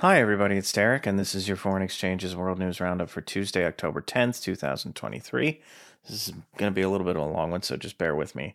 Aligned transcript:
Hi, 0.00 0.18
everybody. 0.18 0.56
It's 0.56 0.72
Derek, 0.72 1.06
and 1.06 1.18
this 1.18 1.34
is 1.34 1.46
your 1.46 1.58
Foreign 1.58 1.82
Exchanges 1.82 2.34
World 2.34 2.58
News 2.58 2.80
Roundup 2.80 3.10
for 3.10 3.20
Tuesday, 3.20 3.66
October 3.66 4.00
10th, 4.00 4.42
2023. 4.42 5.60
This 6.08 6.28
is 6.28 6.34
going 6.56 6.72
to 6.72 6.74
be 6.74 6.80
a 6.80 6.88
little 6.88 7.06
bit 7.06 7.16
of 7.16 7.22
a 7.22 7.26
long 7.26 7.50
one, 7.50 7.62
so 7.62 7.76
just 7.76 7.98
bear 7.98 8.14
with 8.14 8.34
me. 8.34 8.54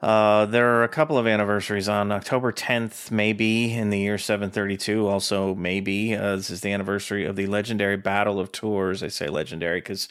Uh, 0.00 0.46
there 0.46 0.76
are 0.76 0.82
a 0.82 0.88
couple 0.88 1.18
of 1.18 1.26
anniversaries 1.26 1.86
on 1.86 2.10
October 2.10 2.50
10th, 2.50 3.10
maybe 3.10 3.74
in 3.74 3.90
the 3.90 3.98
year 3.98 4.16
732. 4.16 5.06
Also, 5.06 5.54
maybe 5.54 6.14
uh, 6.14 6.36
this 6.36 6.48
is 6.48 6.62
the 6.62 6.72
anniversary 6.72 7.26
of 7.26 7.36
the 7.36 7.46
legendary 7.46 7.98
Battle 7.98 8.40
of 8.40 8.50
Tours. 8.50 9.02
I 9.02 9.08
say 9.08 9.28
legendary 9.28 9.82
because 9.82 10.08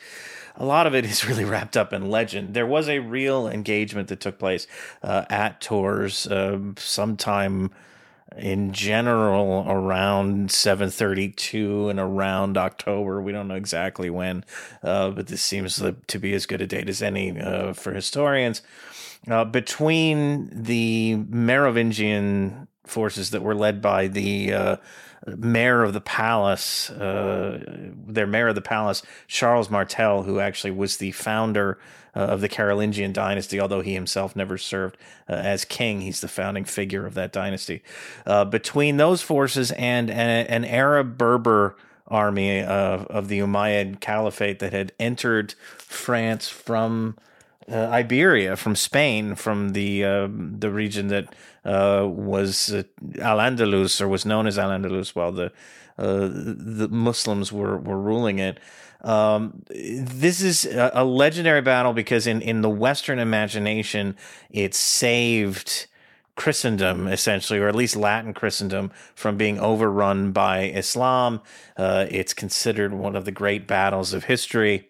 a 0.55 0.65
lot 0.65 0.86
of 0.86 0.93
it 0.93 1.04
is 1.07 1.27
really 1.27 1.45
wrapped 1.45 1.77
up 1.77 1.93
in 1.93 2.11
legend. 2.11 2.54
There 2.54 2.67
was 2.67 2.88
a 2.88 2.99
real 2.99 3.47
engagement 3.47 4.07
that 4.09 4.20
took 4.20 4.38
place 4.38 4.67
uh, 5.01 5.25
at 5.31 5.61
Tours 5.61 6.27
um, 6.29 6.75
sometime 6.77 7.71
in 8.38 8.71
general 8.71 9.66
around 9.68 10.52
732 10.52 11.89
and 11.89 12.00
around 12.00 12.57
october. 12.57 13.21
We 13.21 13.32
don't 13.32 13.47
know 13.47 13.56
exactly 13.56 14.10
when 14.10 14.46
uh, 14.83 15.10
but 15.11 15.28
this 15.28 15.42
seems 15.42 15.78
to 16.07 16.20
be 16.20 16.34
as 16.34 16.46
good 16.46 16.61
a 16.61 16.68
date 16.68 16.89
as 16.89 17.01
any 17.01 17.39
uh, 17.39 17.73
for 17.73 17.93
historians. 17.93 18.61
Uh, 19.29 19.43
between 19.43 20.50
the 20.51 21.15
merovingian 21.28 22.68
forces 22.86 23.32
that 23.32 23.42
were 23.42 23.56
led 23.56 23.82
by 23.82 24.07
the 24.07 24.54
uh, 24.54 24.75
mayor 25.25 25.83
of 25.83 25.93
the 25.93 26.01
palace, 26.01 26.89
uh, 26.89 27.59
their 28.07 28.28
mayor 28.28 28.50
of 28.50 28.55
the 28.55 28.61
palace, 28.61 29.04
Charles 29.28 29.69
Martel, 29.69 30.23
who 30.23 30.39
actually 30.39 30.71
was 30.71 30.97
the 30.97 31.11
founder 31.11 31.79
uh, 32.16 32.19
of 32.19 32.42
the 32.42 32.50
Carolingian 32.50 33.14
dynasty, 33.14 33.59
although 33.59 33.81
he 33.81 33.94
himself 33.94 34.36
never 34.36 34.58
served 34.58 34.97
uh, 35.30 35.33
as 35.33 35.66
king. 35.66 36.02
He's 36.02 36.22
the 36.22 36.28
founding 36.28 36.66
figure 36.66 37.05
of 37.05 37.14
that 37.14 37.31
dynasty. 37.31 37.83
Uh, 38.25 38.45
between 38.45 38.97
those 38.97 39.22
forces 39.22 39.72
and 39.72 40.09
an, 40.09 40.47
an 40.47 40.66
Arab 40.66 41.17
Berber 41.17 41.75
army 42.08 42.61
of, 42.61 43.06
of 43.08 43.28
the 43.28 43.39
Umayyad 43.39 44.00
Caliphate 44.00 44.59
that 44.59 44.73
had 44.73 44.92
entered 45.00 45.53
France 45.78 46.50
from 46.50 47.16
uh, 47.72 47.89
Iberia, 47.92 48.56
from 48.56 48.75
Spain, 48.75 49.36
from 49.36 49.70
the 49.70 50.03
uh, 50.03 50.28
the 50.31 50.72
region 50.72 51.08
that 51.08 51.36
uh, 51.66 52.06
was 52.08 52.73
uh, 52.73 52.84
Al 53.20 53.38
Andalus 53.38 54.02
or 54.02 54.08
was 54.08 54.25
known 54.25 54.48
as 54.48 54.58
Al 54.58 54.70
Andalus 54.70 55.16
while 55.16 55.31
the 55.31 55.52
uh, 55.97 56.30
the 56.31 56.88
Muslims 56.90 57.52
were 57.52 57.78
were 57.78 58.00
ruling 58.00 58.40
it. 58.40 58.59
Um, 59.02 59.64
this 59.70 60.42
is 60.42 60.66
a, 60.66 60.92
a, 60.94 61.06
legendary 61.06 61.62
battle 61.62 61.94
because 61.94 62.28
in 62.28 62.42
in 62.42 62.62
the 62.62 62.70
Western 62.70 63.20
imagination, 63.20 64.16
it 64.50 64.73
saved. 64.73 65.88
Christendom, 66.36 67.09
essentially, 67.09 67.59
or 67.59 67.67
at 67.67 67.75
least 67.75 67.97
Latin 67.97 68.34
Christendom, 68.34 68.92
from 69.14 69.36
being 69.36 69.59
overrun 69.59 70.31
by 70.31 70.70
Islam. 70.70 71.42
Uh, 71.75 72.06
it's 72.09 72.34
considered 72.34 72.94
one 72.94 73.17
of 73.17 73.25
the 73.25 73.31
great 73.34 73.67
battles 73.67 74.14
of 74.14 74.23
history. 74.23 74.89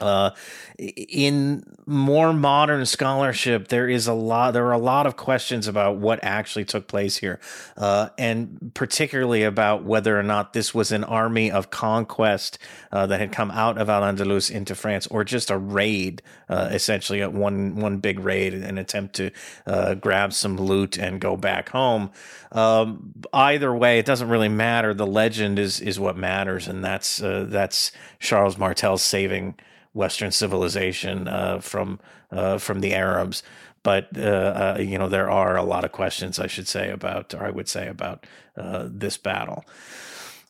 Uh, 0.00 0.30
in 0.76 1.62
more 1.86 2.32
modern 2.32 2.84
scholarship, 2.84 3.68
there 3.68 3.88
is 3.88 4.08
a 4.08 4.12
lot. 4.12 4.52
There 4.52 4.66
are 4.66 4.72
a 4.72 4.78
lot 4.78 5.06
of 5.06 5.16
questions 5.16 5.68
about 5.68 5.98
what 5.98 6.18
actually 6.22 6.64
took 6.64 6.88
place 6.88 7.18
here, 7.18 7.38
uh, 7.76 8.08
and 8.18 8.72
particularly 8.74 9.44
about 9.44 9.84
whether 9.84 10.18
or 10.18 10.24
not 10.24 10.52
this 10.52 10.74
was 10.74 10.90
an 10.90 11.04
army 11.04 11.48
of 11.48 11.70
conquest 11.70 12.58
uh, 12.90 13.06
that 13.06 13.20
had 13.20 13.30
come 13.30 13.52
out 13.52 13.78
of 13.78 13.88
Al 13.88 14.02
Andalus 14.02 14.50
into 14.50 14.74
France, 14.74 15.06
or 15.06 15.22
just 15.22 15.48
a 15.48 15.56
raid, 15.56 16.22
uh, 16.48 16.70
essentially 16.72 17.20
a 17.20 17.30
one 17.30 17.76
one 17.76 17.98
big 17.98 18.18
raid, 18.18 18.52
an 18.52 18.78
attempt 18.78 19.14
to 19.14 19.30
uh, 19.64 19.94
grab 19.94 20.32
some 20.32 20.56
loot 20.56 20.98
and 20.98 21.20
go 21.20 21.36
back 21.36 21.68
home. 21.68 22.10
Um, 22.50 23.12
either 23.32 23.72
way, 23.72 24.00
it 24.00 24.06
doesn't 24.06 24.28
really 24.28 24.48
matter. 24.48 24.92
The 24.92 25.06
legend 25.06 25.60
is 25.60 25.80
is 25.80 26.00
what 26.00 26.16
matters, 26.16 26.66
and 26.66 26.84
that's 26.84 27.22
uh, 27.22 27.46
that's 27.48 27.92
Charles 28.18 28.58
Martel 28.58 28.98
saving. 28.98 29.54
Western 29.94 30.30
civilization 30.30 31.26
uh, 31.26 31.60
from 31.60 31.98
uh, 32.30 32.58
from 32.58 32.80
the 32.80 32.94
Arabs. 32.94 33.42
But 33.82 34.08
uh, 34.16 34.20
uh, 34.20 34.76
you 34.80 34.98
know 34.98 35.08
there 35.08 35.30
are 35.30 35.56
a 35.56 35.62
lot 35.62 35.84
of 35.84 35.92
questions, 35.92 36.38
I 36.38 36.46
should 36.46 36.68
say, 36.68 36.90
about 36.90 37.32
or 37.32 37.44
I 37.44 37.50
would 37.50 37.68
say 37.68 37.88
about 37.88 38.26
uh, 38.56 38.88
this 38.90 39.16
battle. 39.16 39.64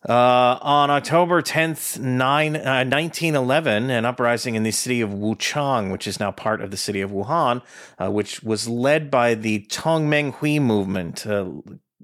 Uh, 0.06 0.58
on 0.60 0.90
October 0.90 1.40
10th, 1.40 1.98
9, 1.98 2.52
1911, 2.52 3.90
an 3.90 4.04
uprising 4.04 4.54
in 4.54 4.62
the 4.62 4.70
city 4.70 5.00
of 5.00 5.08
Wuchang, 5.08 5.90
which 5.90 6.06
is 6.06 6.20
now 6.20 6.30
part 6.30 6.60
of 6.60 6.70
the 6.70 6.76
city 6.76 7.00
of 7.00 7.10
Wuhan, 7.10 7.62
which 7.98 8.42
was 8.42 8.68
led 8.68 9.10
by 9.10 9.34
the 9.34 9.60
Tongmenghui 9.70 10.60
movement, 10.60 11.24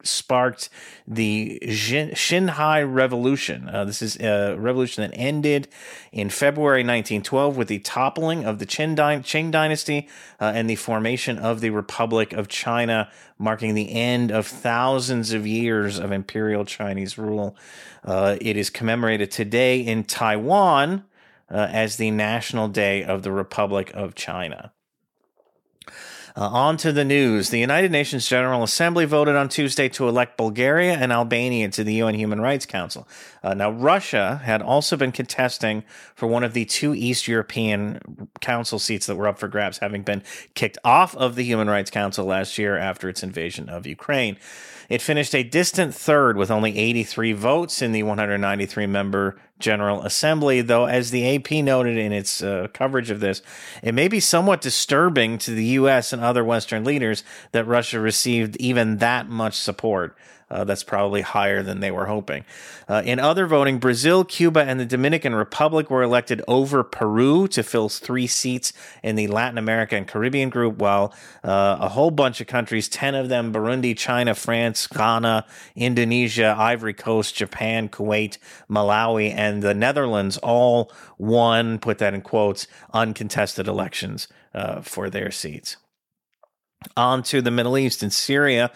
sparked 0.02 0.68
the 1.06 1.58
Xinhai 1.62 2.90
Revolution. 2.90 3.68
Uh, 3.68 3.84
this 3.84 4.02
is 4.02 4.16
a 4.20 4.56
revolution 4.58 5.02
that 5.02 5.16
ended 5.16 5.68
in 6.12 6.30
February 6.30 6.80
1912 6.80 7.56
with 7.56 7.68
the 7.68 7.78
toppling 7.80 8.44
of 8.44 8.58
the 8.58 8.66
Qing, 8.66 8.94
Dy- 8.94 9.22
Qing 9.22 9.50
dynasty 9.50 10.08
uh, 10.40 10.52
and 10.54 10.68
the 10.68 10.76
formation 10.76 11.38
of 11.38 11.60
the 11.60 11.70
Republic 11.70 12.32
of 12.32 12.48
China, 12.48 13.10
marking 13.38 13.74
the 13.74 13.92
end 13.92 14.30
of 14.30 14.46
thousands 14.46 15.32
of 15.32 15.46
years 15.46 15.98
of 15.98 16.12
imperial 16.12 16.64
Chinese 16.64 17.18
rule. 17.18 17.56
Uh, 18.04 18.36
it 18.40 18.56
is 18.56 18.70
commemorated 18.70 19.30
today 19.30 19.80
in 19.80 20.04
Taiwan 20.04 21.04
uh, 21.50 21.68
as 21.70 21.96
the 21.96 22.10
National 22.10 22.68
Day 22.68 23.04
of 23.04 23.22
the 23.22 23.32
Republic 23.32 23.90
of 23.94 24.14
China. 24.14 24.72
Uh, 26.36 26.46
on 26.46 26.76
to 26.76 26.92
the 26.92 27.04
news. 27.04 27.50
The 27.50 27.58
United 27.58 27.90
Nations 27.90 28.28
General 28.28 28.62
Assembly 28.62 29.04
voted 29.04 29.36
on 29.36 29.48
Tuesday 29.48 29.88
to 29.90 30.08
elect 30.08 30.36
Bulgaria 30.36 30.94
and 30.94 31.12
Albania 31.12 31.68
to 31.70 31.82
the 31.82 31.94
UN 31.94 32.14
Human 32.14 32.40
Rights 32.40 32.66
Council. 32.66 33.08
Uh, 33.42 33.54
now, 33.54 33.70
Russia 33.70 34.40
had 34.44 34.62
also 34.62 34.96
been 34.96 35.12
contesting 35.12 35.82
for 36.14 36.26
one 36.26 36.44
of 36.44 36.52
the 36.52 36.64
two 36.64 36.94
East 36.94 37.26
European 37.26 38.28
Council 38.40 38.78
seats 38.78 39.06
that 39.06 39.16
were 39.16 39.26
up 39.26 39.38
for 39.38 39.48
grabs, 39.48 39.78
having 39.78 40.02
been 40.02 40.22
kicked 40.54 40.78
off 40.84 41.16
of 41.16 41.34
the 41.34 41.42
Human 41.42 41.68
Rights 41.68 41.90
Council 41.90 42.24
last 42.24 42.58
year 42.58 42.76
after 42.76 43.08
its 43.08 43.22
invasion 43.22 43.68
of 43.68 43.86
Ukraine. 43.86 44.36
It 44.88 45.00
finished 45.02 45.34
a 45.34 45.42
distant 45.42 45.94
third 45.94 46.36
with 46.36 46.50
only 46.50 46.76
83 46.76 47.32
votes 47.32 47.80
in 47.80 47.92
the 47.92 48.02
193 48.02 48.86
member 48.86 49.40
General 49.60 50.02
Assembly, 50.02 50.60
though, 50.60 50.86
as 50.86 51.10
the 51.10 51.36
AP 51.36 51.50
noted 51.52 51.96
in 51.96 52.12
its 52.12 52.42
uh, 52.42 52.68
coverage 52.72 53.10
of 53.10 53.20
this, 53.20 53.42
it 53.82 53.94
may 53.94 54.08
be 54.08 54.20
somewhat 54.20 54.60
disturbing 54.60 55.38
to 55.38 55.52
the 55.52 55.64
U.S. 55.64 56.12
and 56.12 56.22
other 56.22 56.44
Western 56.44 56.84
leaders 56.84 57.22
that 57.52 57.64
Russia 57.64 58.00
received 58.00 58.56
even 58.56 58.98
that 58.98 59.28
much 59.28 59.54
support. 59.54 60.16
Uh, 60.50 60.64
that's 60.64 60.82
probably 60.82 61.20
higher 61.20 61.62
than 61.62 61.78
they 61.78 61.92
were 61.92 62.06
hoping. 62.06 62.44
Uh, 62.88 63.00
in 63.04 63.20
other 63.20 63.46
voting, 63.46 63.78
Brazil, 63.78 64.24
Cuba, 64.24 64.64
and 64.64 64.80
the 64.80 64.84
Dominican 64.84 65.32
Republic 65.32 65.88
were 65.90 66.02
elected 66.02 66.42
over 66.48 66.82
Peru 66.82 67.46
to 67.48 67.62
fill 67.62 67.88
three 67.88 68.26
seats 68.26 68.72
in 69.00 69.14
the 69.14 69.28
Latin 69.28 69.58
America 69.58 69.94
and 69.94 70.08
Caribbean 70.08 70.50
group, 70.50 70.78
while 70.78 71.14
uh, 71.44 71.76
a 71.80 71.88
whole 71.88 72.10
bunch 72.10 72.40
of 72.40 72.48
countries 72.48 72.88
10 72.88 73.14
of 73.14 73.28
them 73.28 73.52
Burundi, 73.52 73.96
China, 73.96 74.34
France, 74.34 74.88
Ghana, 74.88 75.46
Indonesia, 75.76 76.56
Ivory 76.58 76.94
Coast, 76.94 77.36
Japan, 77.36 77.88
Kuwait, 77.88 78.38
Malawi, 78.68 79.32
and 79.32 79.49
the 79.58 79.74
Netherlands 79.74 80.38
all 80.38 80.92
won, 81.18 81.78
put 81.78 81.98
that 81.98 82.14
in 82.14 82.22
quotes, 82.22 82.66
uncontested 82.92 83.66
elections 83.66 84.28
uh, 84.54 84.80
for 84.80 85.10
their 85.10 85.30
seats. 85.32 85.76
On 86.96 87.22
to 87.24 87.42
the 87.42 87.50
Middle 87.50 87.76
East 87.76 88.02
and 88.02 88.10
Syria. 88.10 88.70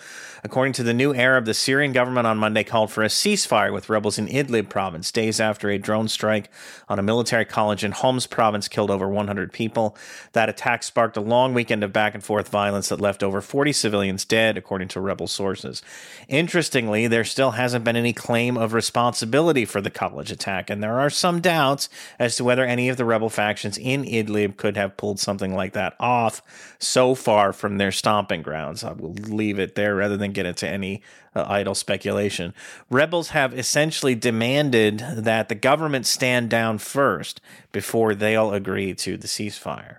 According 0.45 0.75
to 0.75 0.83
the 0.83 0.93
New 0.93 1.15
Arab, 1.15 1.47
the 1.47 1.55
Syrian 1.55 1.93
government 1.93 2.27
on 2.27 2.37
Monday 2.37 2.65
called 2.65 2.93
for 2.93 3.03
a 3.03 3.09
ceasefire 3.09 3.73
with 3.73 3.89
rebels 3.89 4.19
in 4.19 4.29
Idlib 4.29 4.69
province, 4.69 5.11
days 5.11 5.41
after 5.41 5.71
a 5.71 5.79
drone 5.79 6.09
strike 6.09 6.51
on 6.87 6.99
a 6.99 7.03
military 7.03 7.47
college 7.47 7.83
in 7.83 7.93
Homs 7.93 8.27
province 8.27 8.69
killed 8.69 8.91
over 8.91 9.09
100 9.09 9.55
people. 9.55 9.97
That 10.33 10.51
attack 10.51 10.83
sparked 10.83 11.17
a 11.17 11.23
long 11.23 11.55
weekend 11.55 11.83
of 11.83 11.95
back 11.95 12.15
and 12.15 12.23
forth 12.23 12.51
violence 12.51 12.91
that 12.91 13.01
left 13.01 13.23
over 13.23 13.41
40 13.41 13.73
civilians 13.73 14.27
dead, 14.27 14.59
according 14.59 14.89
to 14.89 15.01
rebel 15.01 15.27
sources. 15.27 15.81
Interestingly, 16.29 17.07
there 17.07 17.25
still 17.25 17.53
hasn't 17.53 17.87
been 17.87 17.97
any 17.97 18.13
claim 18.13 18.59
of 18.59 18.75
responsibility 18.75 19.65
for 19.65 19.81
the 19.81 19.89
college 19.89 20.31
attack, 20.31 20.69
and 20.69 20.83
there 20.83 21.01
are 21.01 21.09
some 21.09 21.41
doubts 21.41 21.89
as 22.19 22.37
to 22.37 22.45
whether 22.45 22.67
any 22.67 22.91
of 22.91 22.99
the 22.99 23.07
rebel 23.07 23.31
factions 23.31 23.79
in 23.79 24.05
Idlib 24.05 24.59
could 24.59 24.77
have 24.77 24.99
pulled 24.99 25.19
something 25.19 25.55
like 25.55 25.73
that 25.73 25.97
off 25.99 26.43
so 26.79 27.15
far 27.15 27.55
from 27.55 27.79
their 27.79 27.94
stomping 27.95 28.43
grounds. 28.43 28.85
I 28.85 28.93
will 28.93 29.15
leave 29.15 29.59
it 29.59 29.75
there 29.75 29.95
rather 29.95 30.17
than 30.17 30.33
get 30.33 30.45
into 30.45 30.69
any 30.69 31.03
uh, 31.35 31.45
idle 31.49 31.75
speculation. 31.75 32.53
Rebels 32.91 33.31
have 33.31 33.59
essentially 33.59 34.15
demanded 34.15 34.99
that 34.99 35.49
the 35.49 35.55
government 35.55 36.07
stand 36.07 36.51
down 36.51 36.79
first 36.79 37.41
before 37.73 38.15
they'll 38.15 38.53
agree 38.53 38.95
to 38.95 39.17
the 39.17 39.27
ceasefire. 39.27 39.99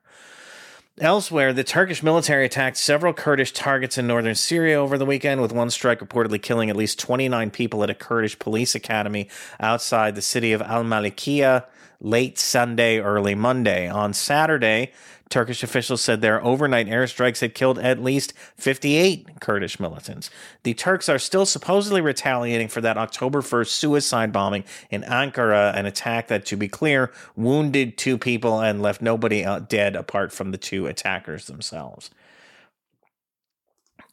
Elsewhere, 1.01 1.51
the 1.51 1.65
Turkish 1.65 2.01
military 2.01 2.45
attacked 2.45 2.77
several 2.77 3.11
Kurdish 3.11 3.51
targets 3.51 3.97
in 3.97 4.07
northern 4.07 4.35
Syria 4.35 4.79
over 4.79 4.97
the 4.97 5.05
weekend, 5.05 5.41
with 5.41 5.51
one 5.51 5.69
strike 5.69 5.99
reportedly 5.99 6.41
killing 6.41 6.69
at 6.69 6.77
least 6.77 6.99
29 6.99 7.51
people 7.51 7.83
at 7.83 7.89
a 7.89 7.93
Kurdish 7.93 8.39
police 8.39 8.75
academy 8.75 9.27
outside 9.59 10.15
the 10.15 10.21
city 10.21 10.53
of 10.53 10.61
Al 10.61 10.85
Malikiya 10.85 11.65
late 11.99 12.39
Sunday, 12.39 12.99
early 12.99 13.35
Monday. 13.35 13.89
On 13.89 14.13
Saturday, 14.13 14.93
Turkish 15.29 15.63
officials 15.63 16.01
said 16.01 16.21
their 16.21 16.43
overnight 16.43 16.87
airstrikes 16.87 17.41
had 17.41 17.55
killed 17.55 17.79
at 17.79 18.01
least 18.01 18.33
58 18.57 19.39
Kurdish 19.41 19.79
militants. 19.79 20.29
The 20.63 20.73
Turks 20.73 21.09
are 21.09 21.19
still 21.19 21.45
supposedly 21.45 21.99
retaliating 21.99 22.67
for 22.67 22.81
that 22.81 22.97
October 22.97 23.41
1st 23.41 23.67
suicide 23.67 24.31
bombing 24.31 24.63
in 24.89 25.01
Ankara, 25.03 25.75
an 25.75 25.85
attack 25.85 26.27
that, 26.27 26.45
to 26.47 26.55
be 26.55 26.67
clear, 26.67 27.11
wounded 27.35 27.97
two 27.97 28.17
people 28.17 28.59
and 28.59 28.81
left 28.81 29.01
nobody 29.01 29.43
uh, 29.43 29.59
dead 29.59 29.95
apart 29.95 30.31
from 30.31 30.51
the 30.51 30.57
two 30.57 30.85
attackers 30.85 31.47
themselves 31.47 32.11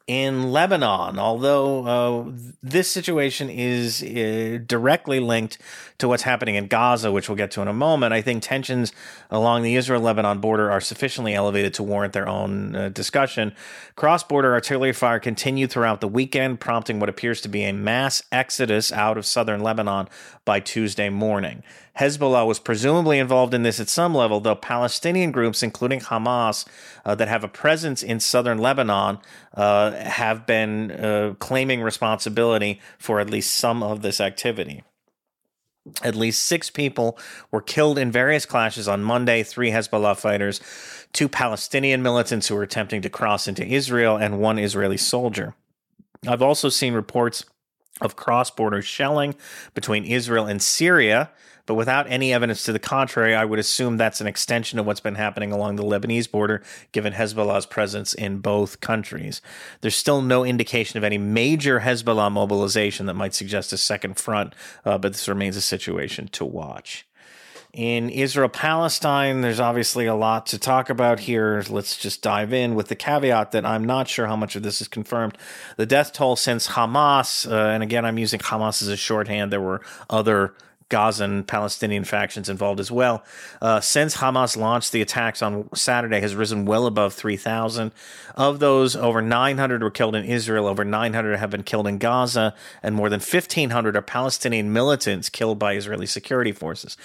in 0.07 0.51
Lebanon, 0.51 1.19
although 1.19 1.87
uh, 1.87 2.33
this 2.63 2.91
situation 2.91 3.49
is 3.49 4.03
uh, 4.03 4.59
directly 4.67 5.21
linked 5.21 5.59
to 5.99 6.09
what's 6.09 6.25
happening 6.25 6.57
in 6.57 6.67
Gaza, 6.67 7.13
which 7.13 7.29
we'll 7.29 7.37
get 7.37 7.51
to 7.53 7.63
in 7.63 7.69
a 7.69 7.73
moment, 7.73 8.13
I 8.13 8.23
think 8.23 8.43
tensions 8.43 8.93
along 9.31 9.63
the 9.63 9.77
Israel 9.77 10.01
Lebanon 10.01 10.41
border 10.41 10.71
are 10.71 10.81
sufficiently 10.81 11.35
elevated 11.35 11.75
to 11.75 11.83
warrant 11.83 12.13
their 12.13 12.29
own 12.29 12.75
uh, 12.75 12.89
discussion. 12.89 13.55
Cross 13.95 14.25
border 14.25 14.53
artillery 14.53 14.93
fire 14.93 15.21
continued 15.21 15.71
throughout 15.71 16.01
the 16.01 16.09
weekend, 16.09 16.61
prompting 16.61 16.99
what 16.99 17.09
appears 17.09 17.41
to 17.43 17.49
be 17.49 17.63
a 17.65 17.73
mass 17.73 18.23
exodus 18.33 18.93
out 18.93 19.17
of 19.17 19.25
southern 19.25 19.63
Lebanon 19.63 20.09
by 20.45 20.59
Tuesday 20.59 21.09
morning. 21.09 21.63
Hezbollah 21.99 22.47
was 22.47 22.59
presumably 22.59 23.19
involved 23.19 23.53
in 23.53 23.65
this 23.65 23.79
at 23.79 23.89
some 23.89 24.15
level, 24.15 24.41
though 24.41 24.55
Palestinian 24.55 25.31
groups, 25.31 25.63
including 25.63 26.01
Hamas, 26.01 26.67
uh, 27.05 27.15
that 27.15 27.29
have 27.29 27.45
a 27.45 27.49
presence 27.49 28.03
in 28.03 28.19
southern 28.19 28.57
Lebanon, 28.57 29.19
uh, 29.55 29.93
have 29.93 30.47
been 30.47 30.91
uh, 30.91 31.35
claiming 31.39 31.83
responsibility 31.83 32.81
for 32.99 33.21
at 33.21 33.31
least 33.31 33.55
some 33.55 33.83
of 33.83 34.03
this 34.03 34.21
activity. 34.21 34.83
At 36.03 36.15
least 36.15 36.45
six 36.45 36.71
people 36.71 37.19
were 37.51 37.61
killed 37.61 37.99
in 37.99 38.13
various 38.13 38.47
clashes 38.47 38.87
on 38.87 39.03
Monday 39.03 39.43
three 39.43 39.71
Hezbollah 39.71 40.17
fighters, 40.17 40.61
two 41.13 41.29
Palestinian 41.29 42.03
militants 42.03 42.47
who 42.49 42.55
were 42.55 42.63
attempting 42.63 43.03
to 43.03 43.11
cross 43.11 43.49
into 43.49 43.67
Israel, 43.67 44.17
and 44.17 44.39
one 44.39 44.59
Israeli 44.59 44.97
soldier. 44.97 45.55
I've 46.27 46.43
also 46.43 46.69
seen 46.69 46.95
reports 46.95 47.45
of 48.03 48.17
cross 48.17 48.51
border 48.51 48.83
shelling 48.83 49.35
between 49.75 50.05
Israel 50.05 50.47
and 50.47 50.63
Syria 50.63 51.31
but 51.67 51.75
without 51.75 52.11
any 52.11 52.33
evidence 52.33 52.65
to 52.65 52.73
the 52.73 52.79
contrary, 52.79 53.35
I 53.35 53.45
would 53.45 53.59
assume 53.59 53.97
that's 53.97 54.21
an 54.21 54.27
extension 54.27 54.79
of 54.79 54.87
what's 54.87 55.01
been 55.01 55.15
happening 55.15 55.53
along 55.53 55.77
the 55.77 55.85
Lebanese 55.85 56.31
border, 56.31 56.63
given 56.91 57.13
Hezbollah's 57.13 57.67
presence 57.67 58.15
in 58.15 58.39
both 58.39 58.81
countries. 58.81 59.41
There's 59.81 59.97
still 59.97 60.23
no 60.23 60.45
indication 60.45 60.99
of 60.99 61.05
any 61.05 61.19
major 61.19 61.81
Hezbollah 61.81 62.33
mobilization 62.33 63.07
that 63.07 63.15
might 63.15 63.35
suggest 63.35 63.73
a 63.73 63.79
second 63.79 64.19
front, 64.19 64.55
uh, 64.85 64.99
but 64.99 65.13
this 65.13 65.29
remains 65.29 65.57
a 65.57 65.61
situation 65.61 66.29
to 66.29 66.45
watch. 66.45 67.07
In 67.73 68.11
Israel 68.11 68.51
Palestine, 68.51 69.41
there's 69.41 69.59
obviously 69.59 70.05
a 70.05 70.15
lot 70.15 70.45
to 70.49 70.59
talk 70.59 70.91
about 70.91 71.21
here. 71.21 71.65
Let's 71.71 71.97
just 71.97 72.21
dive 72.21 72.53
in 72.53 72.75
with 72.75 72.89
the 72.89 72.95
caveat 72.95 73.53
that 73.53 73.65
I'm 73.65 73.83
not 73.83 74.09
sure 74.09 74.27
how 74.27 74.37
much 74.37 74.57
of 74.57 74.63
this 74.63 74.83
is 74.83 74.89
confirmed. 74.89 75.39
The 75.79 75.87
death 75.87 76.13
toll 76.13 76.37
since 76.37 76.69
Hamas, 76.69 77.51
uh, 77.51 77.71
and 77.71 77.83
again, 77.83 78.05
I'm 78.05 78.19
using 78.19 78.41
Hamas 78.41 78.83
as 78.83 78.89
a 78.89 78.97
shorthand, 78.99 79.51
there 79.51 79.61
were 79.63 79.81
other 80.11 80.53
Gazan 80.91 81.45
Palestinian 81.45 82.05
factions 82.05 82.51
involved 82.51 82.79
as 82.79 82.91
well. 82.91 83.25
Uh, 83.63 83.81
since 83.81 84.19
Hamas 84.19 84.55
launched 84.59 84.93
the 84.93 85.01
attacks 85.01 85.41
on 85.41 85.75
Saturday, 85.75 86.21
has 86.21 86.35
risen 86.35 86.67
well 86.67 86.85
above 86.85 87.15
3,000. 87.15 87.91
Of 88.35 88.59
those, 88.59 88.95
over 88.95 89.23
900 89.23 89.83
were 89.83 89.91
killed 89.91 90.15
in 90.15 90.27
Israel, 90.27 90.67
over 90.67 90.85
900 90.85 91.39
have 91.39 91.49
been 91.49 91.63
killed 91.63 91.87
in 91.87 91.97
Gaza, 91.97 92.55
and 92.83 92.95
more 92.95 93.09
than 93.09 93.21
1,500 93.21 93.97
are 93.97 94.03
Palestinian 94.03 94.75
militants 94.75 95.31
killed 95.31 95.59
by 95.59 95.75
Israeli 95.75 96.05
security 96.05 96.53
forces. 96.53 96.99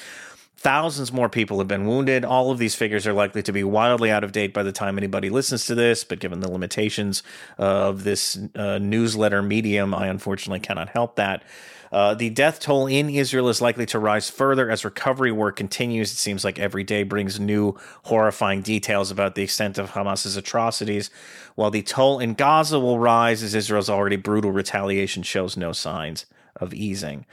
Thousands 0.60 1.14
more 1.14 1.30
people 1.30 1.60
have 1.60 1.68
been 1.68 1.86
wounded. 1.86 2.26
All 2.26 2.50
of 2.50 2.58
these 2.58 2.74
figures 2.74 3.06
are 3.06 3.14
likely 3.14 3.44
to 3.44 3.52
be 3.52 3.64
wildly 3.64 4.10
out 4.10 4.24
of 4.24 4.32
date 4.32 4.56
by 4.56 4.64
the 4.64 4.72
time 4.72 4.98
anybody 4.98 5.30
listens 5.30 5.68
to 5.68 5.76
this, 5.76 6.04
but 6.04 6.20
given 6.20 6.40
the 6.40 6.50
limitations 6.50 7.22
of 7.60 8.04
this 8.04 8.40
uh, 8.56 8.80
newsletter 8.80 9.44
medium, 9.44 9.94
I 9.94 10.08
unfortunately 10.08 10.60
cannot 10.60 10.90
help 10.90 11.16
that. 11.18 11.44
Uh, 11.92 12.16
the 12.16 12.32
death 12.32 12.60
toll 12.60 12.88
in 12.88 13.08
Israel 13.08 13.50
is 13.50 13.62
likely 13.62 13.86
to 13.86 14.00
rise 14.00 14.32
further 14.32 14.70
as 14.72 14.84
recovery 14.84 15.32
work 15.32 15.56
continues. 15.56 16.12
It 16.12 16.18
seems 16.18 16.44
like 16.44 16.58
every 16.58 16.84
day 16.84 17.04
brings 17.04 17.40
new 17.40 17.78
horrifying 18.06 18.64
details 18.64 19.12
about 19.12 19.36
the 19.36 19.44
extent 19.44 19.78
of 19.78 19.92
Hamas's 19.92 20.38
atrocities, 20.38 21.12
while 21.54 21.70
the 21.70 21.84
toll 21.84 22.18
in 22.18 22.34
Gaza 22.34 22.80
will 22.80 22.98
rise 22.98 23.44
as 23.44 23.54
Israel's 23.54 23.92
already 23.92 24.16
brutal 24.16 24.52
retaliation 24.52 25.22
shows 25.22 25.56
no 25.56 25.72
signs 25.72 26.26
of 26.58 26.74
easing. 26.74 27.26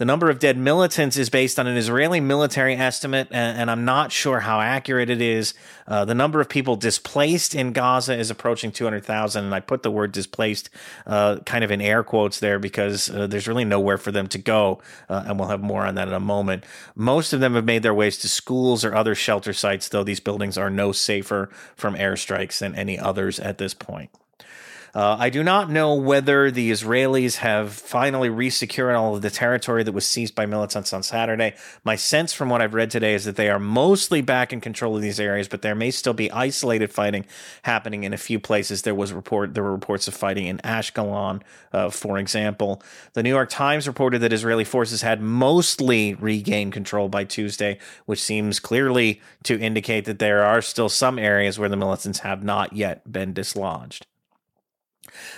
The 0.00 0.06
number 0.06 0.30
of 0.30 0.38
dead 0.38 0.56
militants 0.56 1.18
is 1.18 1.28
based 1.28 1.58
on 1.58 1.66
an 1.66 1.76
Israeli 1.76 2.20
military 2.20 2.74
estimate, 2.74 3.28
and, 3.30 3.58
and 3.58 3.70
I'm 3.70 3.84
not 3.84 4.12
sure 4.12 4.40
how 4.40 4.60
accurate 4.60 5.10
it 5.10 5.20
is. 5.20 5.52
Uh, 5.86 6.06
the 6.06 6.14
number 6.14 6.40
of 6.40 6.48
people 6.48 6.76
displaced 6.76 7.54
in 7.54 7.72
Gaza 7.72 8.16
is 8.16 8.30
approaching 8.30 8.72
200,000, 8.72 9.44
and 9.44 9.54
I 9.54 9.60
put 9.60 9.82
the 9.82 9.90
word 9.90 10.12
displaced 10.12 10.70
uh, 11.06 11.40
kind 11.40 11.62
of 11.62 11.70
in 11.70 11.82
air 11.82 12.02
quotes 12.02 12.40
there 12.40 12.58
because 12.58 13.10
uh, 13.10 13.26
there's 13.26 13.46
really 13.46 13.66
nowhere 13.66 13.98
for 13.98 14.10
them 14.10 14.26
to 14.28 14.38
go, 14.38 14.80
uh, 15.10 15.24
and 15.26 15.38
we'll 15.38 15.48
have 15.48 15.62
more 15.62 15.84
on 15.84 15.96
that 15.96 16.08
in 16.08 16.14
a 16.14 16.20
moment. 16.20 16.64
Most 16.94 17.34
of 17.34 17.40
them 17.40 17.54
have 17.54 17.66
made 17.66 17.82
their 17.82 17.92
ways 17.92 18.16
to 18.18 18.28
schools 18.28 18.86
or 18.86 18.94
other 18.94 19.14
shelter 19.14 19.52
sites, 19.52 19.90
though 19.90 20.04
these 20.04 20.20
buildings 20.20 20.56
are 20.56 20.70
no 20.70 20.92
safer 20.92 21.50
from 21.76 21.94
airstrikes 21.94 22.58
than 22.60 22.74
any 22.74 22.98
others 22.98 23.38
at 23.38 23.58
this 23.58 23.74
point. 23.74 24.08
Uh, 24.94 25.16
I 25.18 25.30
do 25.30 25.44
not 25.44 25.70
know 25.70 25.94
whether 25.94 26.50
the 26.50 26.70
Israelis 26.70 27.36
have 27.36 27.72
finally 27.72 28.28
resecured 28.28 28.98
all 28.98 29.14
of 29.14 29.22
the 29.22 29.30
territory 29.30 29.84
that 29.84 29.92
was 29.92 30.06
seized 30.06 30.34
by 30.34 30.46
militants 30.46 30.92
on 30.92 31.02
Saturday. 31.02 31.54
My 31.84 31.94
sense 31.94 32.32
from 32.32 32.48
what 32.48 32.60
I've 32.60 32.74
read 32.74 32.90
today 32.90 33.14
is 33.14 33.24
that 33.24 33.36
they 33.36 33.48
are 33.50 33.60
mostly 33.60 34.20
back 34.20 34.52
in 34.52 34.60
control 34.60 34.96
of 34.96 35.02
these 35.02 35.20
areas, 35.20 35.46
but 35.46 35.62
there 35.62 35.76
may 35.76 35.92
still 35.92 36.12
be 36.12 36.30
isolated 36.32 36.90
fighting 36.90 37.24
happening 37.62 38.02
in 38.02 38.12
a 38.12 38.18
few 38.18 38.40
places. 38.40 38.82
There 38.82 38.94
was 38.94 39.12
report 39.12 39.54
there 39.54 39.62
were 39.62 39.72
reports 39.72 40.08
of 40.08 40.14
fighting 40.14 40.46
in 40.46 40.58
Ashkelon, 40.58 41.42
uh, 41.72 41.90
for 41.90 42.18
example. 42.18 42.82
The 43.12 43.22
New 43.22 43.30
York 43.30 43.50
Times 43.50 43.86
reported 43.86 44.20
that 44.22 44.32
Israeli 44.32 44.64
forces 44.64 45.02
had 45.02 45.20
mostly 45.20 46.14
regained 46.14 46.72
control 46.72 47.08
by 47.08 47.24
Tuesday, 47.24 47.78
which 48.06 48.20
seems 48.20 48.58
clearly 48.58 49.20
to 49.44 49.58
indicate 49.58 50.04
that 50.06 50.18
there 50.18 50.42
are 50.42 50.60
still 50.60 50.88
some 50.88 51.18
areas 51.18 51.58
where 51.58 51.68
the 51.68 51.76
militants 51.76 52.20
have 52.20 52.42
not 52.42 52.72
yet 52.72 53.10
been 53.10 53.32
dislodged. 53.32 54.06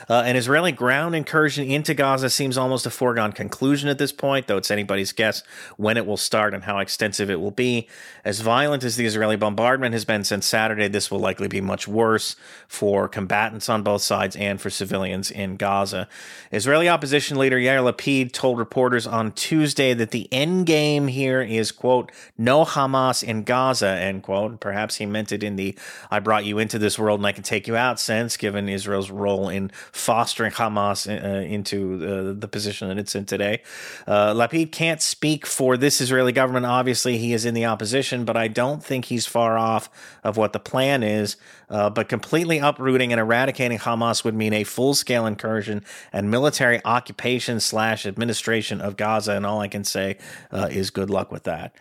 Uh, 0.08 0.22
an 0.26 0.36
Israeli 0.36 0.72
ground 0.72 1.14
incursion 1.14 1.66
into 1.66 1.94
Gaza 1.94 2.28
seems 2.30 2.58
almost 2.58 2.86
a 2.86 2.90
foregone 2.90 3.32
conclusion 3.32 3.88
at 3.88 3.98
this 3.98 4.12
point, 4.12 4.46
though 4.46 4.56
it's 4.56 4.70
anybody's 4.70 5.12
guess 5.12 5.42
when 5.76 5.96
it 5.96 6.06
will 6.06 6.16
start 6.16 6.54
and 6.54 6.64
how 6.64 6.78
extensive 6.78 7.30
it 7.30 7.40
will 7.40 7.50
be. 7.50 7.88
As 8.24 8.40
violent 8.40 8.84
as 8.84 8.96
the 8.96 9.06
Israeli 9.06 9.36
bombardment 9.36 9.92
has 9.92 10.04
been 10.04 10.24
since 10.24 10.46
Saturday, 10.46 10.88
this 10.88 11.10
will 11.10 11.18
likely 11.18 11.48
be 11.48 11.60
much 11.60 11.86
worse 11.86 12.36
for 12.68 13.08
combatants 13.08 13.68
on 13.68 13.82
both 13.82 14.02
sides 14.02 14.36
and 14.36 14.60
for 14.60 14.70
civilians 14.70 15.30
in 15.30 15.56
Gaza. 15.56 16.08
Israeli 16.50 16.88
opposition 16.88 17.38
leader 17.38 17.58
Yair 17.58 17.82
Lapid 17.82 18.32
told 18.32 18.58
reporters 18.58 19.06
on 19.06 19.32
Tuesday 19.32 19.94
that 19.94 20.10
the 20.10 20.28
end 20.32 20.66
game 20.66 21.06
here 21.06 21.42
is, 21.42 21.72
quote, 21.72 22.10
no 22.36 22.64
Hamas 22.64 23.22
in 23.22 23.44
Gaza, 23.44 23.88
end 23.88 24.22
quote. 24.22 24.60
Perhaps 24.60 24.96
he 24.96 25.06
meant 25.06 25.32
it 25.32 25.42
in 25.42 25.56
the 25.56 25.76
I 26.10 26.18
brought 26.18 26.44
you 26.44 26.58
into 26.58 26.78
this 26.78 26.98
world 26.98 27.20
and 27.20 27.26
I 27.26 27.32
can 27.32 27.42
take 27.42 27.66
you 27.68 27.76
out 27.76 28.00
sense, 28.00 28.36
given 28.36 28.68
Israel's 28.68 29.10
role 29.10 29.48
in 29.52 29.70
fostering 29.92 30.52
Hamas 30.52 31.06
uh, 31.06 31.46
into 31.46 31.94
uh, 31.94 32.40
the 32.40 32.48
position 32.48 32.88
that 32.88 32.98
it's 32.98 33.14
in 33.14 33.24
today. 33.24 33.62
Uh, 34.06 34.32
Lapid 34.32 34.72
can't 34.72 35.00
speak 35.00 35.46
for 35.46 35.76
this 35.76 36.00
Israeli 36.00 36.32
government. 36.32 36.66
Obviously, 36.66 37.18
he 37.18 37.32
is 37.32 37.44
in 37.44 37.54
the 37.54 37.66
opposition, 37.66 38.24
but 38.24 38.36
I 38.36 38.48
don't 38.48 38.82
think 38.82 39.04
he's 39.06 39.26
far 39.26 39.58
off 39.58 39.90
of 40.24 40.36
what 40.36 40.52
the 40.52 40.60
plan 40.60 41.02
is. 41.02 41.36
Uh, 41.70 41.88
but 41.88 42.08
completely 42.08 42.58
uprooting 42.58 43.12
and 43.12 43.20
eradicating 43.20 43.78
Hamas 43.78 44.24
would 44.24 44.34
mean 44.34 44.52
a 44.52 44.64
full 44.64 44.94
scale 44.94 45.24
incursion 45.24 45.84
and 46.12 46.30
military 46.30 46.84
occupation 46.84 47.60
slash 47.60 48.04
administration 48.04 48.80
of 48.80 48.96
Gaza. 48.96 49.32
And 49.32 49.46
all 49.46 49.60
I 49.60 49.68
can 49.68 49.84
say 49.84 50.18
is 50.52 50.90
good 50.90 51.08
luck 51.08 51.32
with 51.32 51.44
that. 51.44 51.74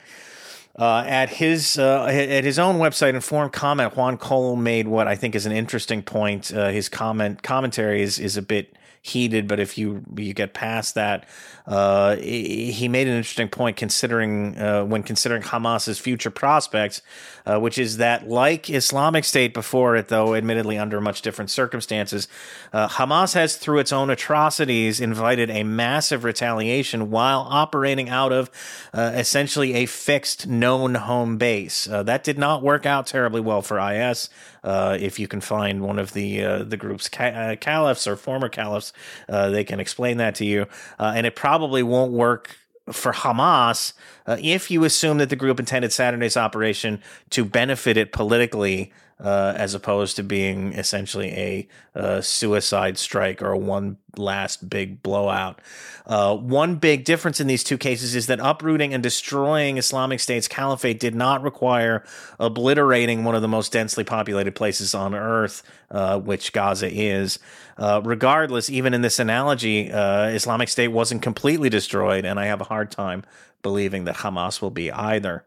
Uh, 0.77 1.03
at 1.05 1.29
his 1.29 1.77
uh, 1.77 2.05
at 2.05 2.43
his 2.43 2.57
own 2.57 2.77
website, 2.77 3.13
informed 3.13 3.51
comment, 3.51 3.95
Juan 3.97 4.17
Cole 4.17 4.55
made 4.55 4.87
what 4.87 5.07
I 5.07 5.15
think 5.15 5.35
is 5.35 5.45
an 5.45 5.51
interesting 5.51 6.01
point. 6.01 6.53
Uh, 6.53 6.69
his 6.69 6.87
comment 6.87 7.43
commentary 7.43 8.01
is 8.01 8.17
is 8.17 8.37
a 8.37 8.41
bit 8.41 8.73
heated, 9.03 9.47
but 9.47 9.59
if 9.59 9.77
you 9.77 10.03
you 10.15 10.33
get 10.33 10.53
past 10.53 10.93
that, 10.95 11.25
uh, 11.65 12.15
he 12.17 12.87
made 12.87 13.07
an 13.07 13.15
interesting 13.15 13.49
point 13.49 13.75
considering 13.75 14.57
uh, 14.57 14.83
when 14.83 15.01
considering 15.01 15.41
Hamas's 15.41 15.97
future 15.97 16.29
prospects, 16.29 17.01
uh, 17.45 17.59
which 17.59 17.77
is 17.79 17.97
that 17.97 18.27
like 18.29 18.69
Islamic 18.69 19.25
State 19.25 19.53
before 19.53 19.95
it, 19.95 20.09
though 20.09 20.35
admittedly 20.35 20.77
under 20.77 21.01
much 21.01 21.23
different 21.23 21.49
circumstances, 21.49 22.27
uh, 22.73 22.87
Hamas 22.87 23.33
has 23.33 23.57
through 23.57 23.79
its 23.79 23.91
own 23.91 24.11
atrocities 24.11 25.01
invited 25.01 25.49
a 25.49 25.63
massive 25.63 26.23
retaliation 26.23 27.09
while 27.09 27.47
operating 27.49 28.07
out 28.07 28.31
of 28.31 28.51
uh, 28.93 29.11
essentially 29.15 29.73
a 29.73 29.87
fixed 29.87 30.45
known 30.45 30.93
home 30.93 31.37
base. 31.37 31.89
Uh, 31.89 32.03
that 32.03 32.23
did 32.23 32.37
not 32.37 32.61
work 32.61 32.85
out 32.85 33.07
terribly 33.07 33.41
well 33.41 33.63
for 33.63 33.79
IS. 33.79 34.29
Uh, 34.63 34.97
if 34.99 35.19
you 35.19 35.27
can 35.27 35.41
find 35.41 35.81
one 35.81 35.97
of 35.97 36.13
the 36.13 36.43
uh, 36.43 36.63
the 36.63 36.77
group's 36.77 37.09
ca- 37.09 37.25
uh, 37.25 37.55
caliphs 37.55 38.05
or 38.05 38.15
former 38.15 38.49
caliphs, 38.49 38.93
they 39.27 39.63
can 39.63 39.79
explain 39.79 40.17
that 40.17 40.35
to 40.35 40.45
you, 40.45 40.67
and 40.99 41.25
it 41.25 41.35
probably 41.35 41.81
won't 41.81 42.11
work 42.11 42.57
for 42.91 43.13
Hamas, 43.13 43.93
uh, 44.25 44.37
if 44.41 44.71
you 44.71 44.83
assume 44.83 45.17
that 45.19 45.29
the 45.29 45.35
group 45.35 45.59
intended 45.59 45.91
Saturday's 45.91 46.37
operation 46.37 47.01
to 47.29 47.45
benefit 47.45 47.97
it 47.97 48.11
politically, 48.11 48.91
uh, 49.21 49.53
as 49.55 49.75
opposed 49.75 50.15
to 50.15 50.23
being 50.23 50.73
essentially 50.73 51.29
a, 51.31 51.67
a, 51.93 52.23
suicide 52.23 52.97
strike 52.97 53.41
or 53.41 53.55
one 53.55 53.97
last 54.17 54.67
big 54.67 55.03
blowout. 55.03 55.61
Uh, 56.07 56.35
one 56.35 56.75
big 56.75 57.05
difference 57.05 57.39
in 57.39 57.45
these 57.45 57.63
two 57.63 57.77
cases 57.77 58.15
is 58.15 58.25
that 58.27 58.39
uprooting 58.41 58.93
and 58.93 59.03
destroying 59.03 59.77
Islamic 59.77 60.19
State's 60.19 60.47
caliphate 60.47 60.99
did 60.99 61.13
not 61.13 61.43
require 61.43 62.03
obliterating 62.39 63.23
one 63.23 63.35
of 63.35 63.43
the 63.43 63.47
most 63.47 63.71
densely 63.71 64.03
populated 64.03 64.55
places 64.55 64.95
on 64.95 65.13
earth, 65.13 65.61
uh, 65.91 66.19
which 66.19 66.51
Gaza 66.51 66.89
is. 66.91 67.37
Uh, 67.77 68.01
regardless, 68.03 68.69
even 68.69 68.93
in 68.93 69.01
this 69.01 69.19
analogy, 69.19 69.91
uh, 69.91 70.25
Islamic 70.29 70.67
State 70.67 70.89
wasn't 70.89 71.21
completely 71.21 71.69
destroyed, 71.69 72.25
and 72.25 72.39
I 72.39 72.45
have 72.45 72.61
a 72.61 72.65
hard 72.65 72.89
time 72.89 73.23
believing 73.61 74.05
that 74.05 74.15
Hamas 74.15 74.61
will 74.61 74.71
be 74.71 74.91
either. 74.91 75.45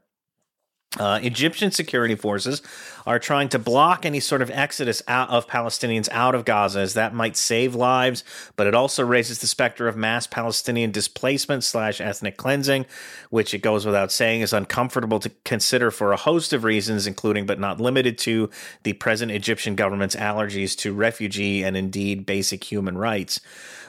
Uh, 0.98 1.18
Egyptian 1.22 1.72
security 1.72 2.14
forces 2.14 2.62
are 3.04 3.18
trying 3.18 3.48
to 3.48 3.58
block 3.58 4.06
any 4.06 4.20
sort 4.20 4.40
of 4.40 4.50
exodus 4.50 5.02
out 5.08 5.28
of 5.28 5.46
Palestinians 5.48 6.08
out 6.12 6.34
of 6.34 6.44
Gaza, 6.44 6.78
as 6.80 6.94
that 6.94 7.12
might 7.12 7.36
save 7.36 7.74
lives, 7.74 8.22
but 8.54 8.66
it 8.66 8.74
also 8.74 9.04
raises 9.04 9.40
the 9.40 9.46
specter 9.46 9.88
of 9.88 9.96
mass 9.96 10.26
Palestinian 10.26 10.92
displacement 10.92 11.64
slash 11.64 12.00
ethnic 12.00 12.36
cleansing, 12.36 12.86
which 13.30 13.52
it 13.52 13.58
goes 13.58 13.84
without 13.84 14.12
saying 14.12 14.40
is 14.40 14.52
uncomfortable 14.52 15.18
to 15.18 15.30
consider 15.44 15.90
for 15.90 16.12
a 16.12 16.16
host 16.16 16.52
of 16.52 16.62
reasons, 16.62 17.06
including 17.06 17.44
but 17.44 17.58
not 17.58 17.80
limited 17.80 18.16
to 18.18 18.48
the 18.84 18.92
present 18.92 19.32
Egyptian 19.32 19.74
government's 19.74 20.16
allergies 20.16 20.76
to 20.78 20.92
refugee 20.92 21.64
and 21.64 21.76
indeed 21.76 22.24
basic 22.24 22.62
human 22.70 22.96
rights. 22.96 23.40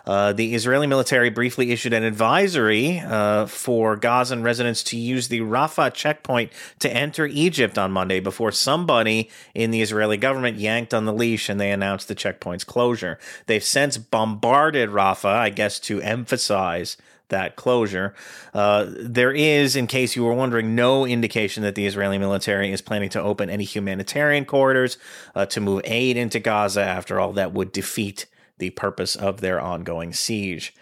Uh, 0.05 0.33
the 0.33 0.53
Israeli 0.53 0.87
military 0.87 1.29
briefly 1.29 1.71
issued 1.71 1.93
an 1.93 2.03
advisory 2.03 2.99
uh, 2.99 3.45
for 3.47 3.95
Gazan 3.95 4.43
residents 4.43 4.83
to 4.83 4.97
use 4.97 5.27
the 5.27 5.41
Rafah 5.41 5.93
checkpoint 5.93 6.51
to 6.79 6.93
enter 6.93 7.25
Egypt 7.25 7.77
on 7.77 7.91
Monday 7.91 8.19
before 8.19 8.51
somebody 8.51 9.29
in 9.53 9.71
the 9.71 9.81
Israeli 9.81 10.17
government 10.17 10.57
yanked 10.57 10.93
on 10.93 11.05
the 11.05 11.13
leash 11.13 11.49
and 11.49 11.59
they 11.59 11.71
announced 11.71 12.07
the 12.07 12.15
checkpoint's 12.15 12.63
closure. 12.63 13.17
They've 13.47 13.63
since 13.63 13.97
bombarded 13.97 14.89
Rafah, 14.89 15.25
I 15.25 15.49
guess, 15.49 15.79
to 15.81 16.01
emphasize 16.01 16.97
that 17.29 17.55
closure. 17.55 18.13
Uh, 18.53 18.85
there 18.87 19.31
is, 19.31 19.75
in 19.75 19.87
case 19.87 20.15
you 20.15 20.23
were 20.23 20.33
wondering, 20.33 20.75
no 20.75 21.05
indication 21.05 21.63
that 21.63 21.75
the 21.75 21.87
Israeli 21.87 22.19
military 22.19 22.71
is 22.71 22.81
planning 22.81 23.09
to 23.09 23.21
open 23.21 23.49
any 23.49 23.63
humanitarian 23.63 24.45
corridors 24.45 24.97
uh, 25.33 25.45
to 25.47 25.59
move 25.59 25.81
aid 25.85 26.17
into 26.17 26.39
Gaza. 26.39 26.83
After 26.83 27.19
all, 27.19 27.33
that 27.33 27.53
would 27.53 27.71
defeat 27.71 28.27
the 28.57 28.71
purpose 28.71 29.15
of 29.15 29.41
their 29.41 29.59
ongoing 29.59 30.13
siege. 30.13 30.73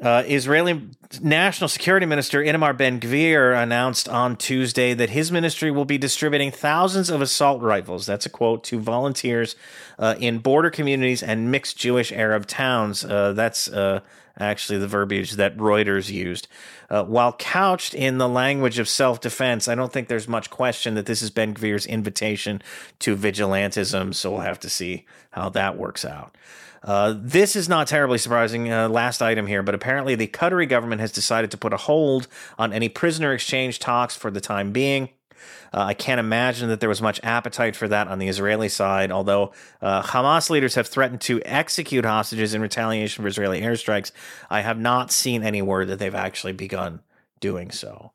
Uh, 0.00 0.22
Israeli 0.26 0.80
National 1.20 1.66
Security 1.66 2.06
Minister 2.06 2.40
Itamar 2.40 2.76
Ben 2.76 3.00
Gvir 3.00 3.60
announced 3.60 4.08
on 4.08 4.36
Tuesday 4.36 4.94
that 4.94 5.10
his 5.10 5.32
ministry 5.32 5.72
will 5.72 5.84
be 5.84 5.98
distributing 5.98 6.52
thousands 6.52 7.10
of 7.10 7.20
assault 7.20 7.62
rifles. 7.62 8.06
That's 8.06 8.24
a 8.24 8.30
quote 8.30 8.62
to 8.64 8.78
volunteers 8.78 9.56
uh, 9.98 10.14
in 10.20 10.38
border 10.38 10.70
communities 10.70 11.20
and 11.20 11.50
mixed 11.50 11.78
Jewish 11.78 12.12
Arab 12.12 12.46
towns. 12.46 13.04
Uh, 13.04 13.32
that's 13.32 13.68
uh, 13.68 14.00
actually 14.38 14.78
the 14.78 14.86
verbiage 14.86 15.32
that 15.32 15.56
Reuters 15.56 16.10
used. 16.12 16.46
Uh, 16.88 17.02
while 17.02 17.32
couched 17.32 17.92
in 17.92 18.18
the 18.18 18.28
language 18.28 18.78
of 18.78 18.88
self 18.88 19.20
defense, 19.20 19.66
I 19.66 19.74
don't 19.74 19.92
think 19.92 20.06
there's 20.06 20.28
much 20.28 20.48
question 20.48 20.94
that 20.94 21.06
this 21.06 21.22
is 21.22 21.30
Ben 21.30 21.54
Gvir's 21.54 21.86
invitation 21.86 22.62
to 23.00 23.16
vigilantism. 23.16 24.14
So 24.14 24.30
we'll 24.30 24.40
have 24.40 24.60
to 24.60 24.70
see 24.70 25.06
how 25.30 25.48
that 25.48 25.76
works 25.76 26.04
out. 26.04 26.36
Uh, 26.82 27.14
this 27.16 27.56
is 27.56 27.68
not 27.68 27.86
terribly 27.86 28.18
surprising. 28.18 28.72
Uh, 28.72 28.88
last 28.88 29.20
item 29.20 29.46
here, 29.46 29.62
but 29.62 29.74
apparently 29.74 30.14
the 30.14 30.26
Qatari 30.26 30.68
government 30.68 31.00
has 31.00 31.12
decided 31.12 31.50
to 31.50 31.56
put 31.56 31.72
a 31.72 31.76
hold 31.76 32.28
on 32.58 32.72
any 32.72 32.88
prisoner 32.88 33.32
exchange 33.32 33.78
talks 33.78 34.14
for 34.14 34.30
the 34.30 34.40
time 34.40 34.72
being. 34.72 35.10
Uh, 35.72 35.80
I 35.80 35.94
can't 35.94 36.18
imagine 36.18 36.68
that 36.68 36.80
there 36.80 36.88
was 36.88 37.02
much 37.02 37.20
appetite 37.22 37.76
for 37.76 37.88
that 37.88 38.08
on 38.08 38.18
the 38.18 38.28
Israeli 38.28 38.68
side, 38.68 39.12
although 39.12 39.52
uh, 39.82 40.02
Hamas 40.02 40.50
leaders 40.50 40.74
have 40.76 40.86
threatened 40.86 41.20
to 41.22 41.42
execute 41.44 42.04
hostages 42.04 42.54
in 42.54 42.62
retaliation 42.62 43.22
for 43.22 43.28
Israeli 43.28 43.60
airstrikes. 43.60 44.12
I 44.48 44.60
have 44.62 44.78
not 44.78 45.12
seen 45.12 45.42
any 45.42 45.62
word 45.62 45.88
that 45.88 45.98
they've 45.98 46.14
actually 46.14 46.54
begun 46.54 47.00
doing 47.40 47.70
so. 47.70 48.12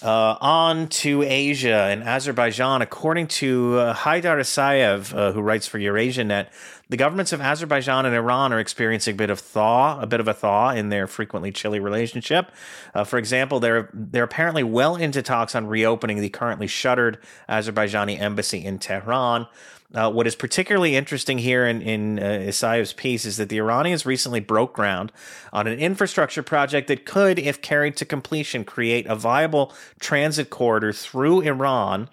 Uh, 0.00 0.36
on 0.40 0.86
to 0.88 1.22
Asia 1.22 1.88
and 1.90 2.04
Azerbaijan. 2.04 2.82
According 2.82 3.26
to 3.28 3.78
uh, 3.78 3.94
Heydar 3.94 4.38
Isayev, 4.38 5.12
uh, 5.12 5.32
who 5.32 5.40
writes 5.40 5.66
for 5.66 5.78
EurasiaNet, 5.78 6.48
the 6.88 6.96
governments 6.96 7.32
of 7.32 7.40
Azerbaijan 7.40 8.06
and 8.06 8.14
Iran 8.14 8.52
are 8.52 8.60
experiencing 8.60 9.14
a 9.14 9.16
bit 9.16 9.28
of 9.28 9.40
thaw, 9.40 10.00
a 10.00 10.06
bit 10.06 10.20
of 10.20 10.28
a 10.28 10.34
thaw 10.34 10.70
in 10.70 10.90
their 10.90 11.08
frequently 11.08 11.50
chilly 11.50 11.80
relationship. 11.80 12.52
Uh, 12.94 13.02
for 13.02 13.18
example, 13.18 13.58
they're 13.58 13.90
they're 13.92 14.24
apparently 14.24 14.62
well 14.62 14.94
into 14.94 15.20
talks 15.20 15.56
on 15.56 15.66
reopening 15.66 16.20
the 16.20 16.28
currently 16.28 16.68
shuttered 16.68 17.18
Azerbaijani 17.48 18.20
embassy 18.20 18.64
in 18.64 18.78
Tehran. 18.78 19.48
Uh, 19.94 20.10
what 20.10 20.26
is 20.26 20.36
particularly 20.36 20.96
interesting 20.96 21.38
here 21.38 21.66
in, 21.66 21.80
in 21.80 22.18
uh, 22.18 22.84
piece 22.96 23.24
is 23.24 23.38
that 23.38 23.48
the 23.48 23.56
Iranians 23.56 24.04
recently 24.04 24.40
broke 24.40 24.74
ground 24.74 25.10
on 25.50 25.66
an 25.66 25.78
infrastructure 25.78 26.42
project 26.42 26.88
that 26.88 27.06
could, 27.06 27.38
if 27.38 27.62
carried 27.62 27.96
to 27.96 28.04
completion, 28.04 28.64
create 28.64 29.06
a 29.06 29.14
viable 29.14 29.72
transit 29.98 30.50
corridor 30.50 30.92
through 30.92 31.40
Iran 31.40 32.10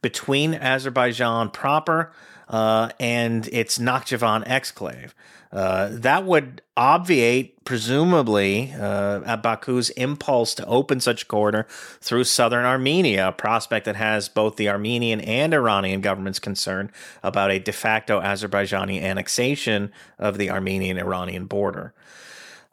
between 0.00 0.54
Azerbaijan 0.54 1.50
proper 1.50 2.12
uh, 2.48 2.88
and 2.98 3.48
its 3.48 3.78
Nakhchivan 3.78 4.46
exclave. 4.46 5.12
Uh, 5.52 5.88
that 5.92 6.24
would 6.24 6.62
obviate, 6.78 7.62
presumably, 7.64 8.72
uh, 8.72 9.36
Baku's 9.36 9.90
impulse 9.90 10.54
to 10.54 10.64
open 10.64 10.98
such 10.98 11.24
a 11.24 11.26
corridor 11.26 11.66
through 12.00 12.24
southern 12.24 12.64
Armenia, 12.64 13.28
a 13.28 13.32
prospect 13.32 13.84
that 13.84 13.96
has 13.96 14.30
both 14.30 14.56
the 14.56 14.70
Armenian 14.70 15.20
and 15.20 15.52
Iranian 15.52 16.00
governments 16.00 16.38
concerned 16.38 16.90
about 17.22 17.50
a 17.50 17.58
de 17.58 17.72
facto 17.72 18.20
Azerbaijani 18.20 19.02
annexation 19.02 19.92
of 20.18 20.38
the 20.38 20.50
Armenian 20.50 20.98
Iranian 20.98 21.44
border. 21.44 21.92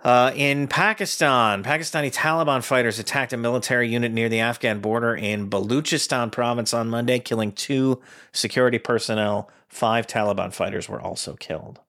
Uh, 0.01 0.31
in 0.33 0.69
Pakistan, 0.69 1.61
Pakistani 1.61 2.09
Taliban 2.13 2.63
fighters 2.63 2.99
attacked 2.99 3.33
a 3.33 3.37
military 3.37 3.89
unit 3.89 4.13
near 4.13 4.29
the 4.29 4.39
Afghan 4.39 4.79
border 4.79 5.13
in 5.13 5.49
Baluchistan 5.49 6.31
province 6.31 6.73
on 6.73 6.89
Monday, 6.89 7.19
killing 7.19 7.51
two 7.51 8.01
security 8.31 8.79
personnel. 8.79 9.49
Five 9.67 10.07
Taliban 10.07 10.53
fighters 10.53 10.87
were 10.87 11.01
also 11.01 11.35
killed. 11.35 11.81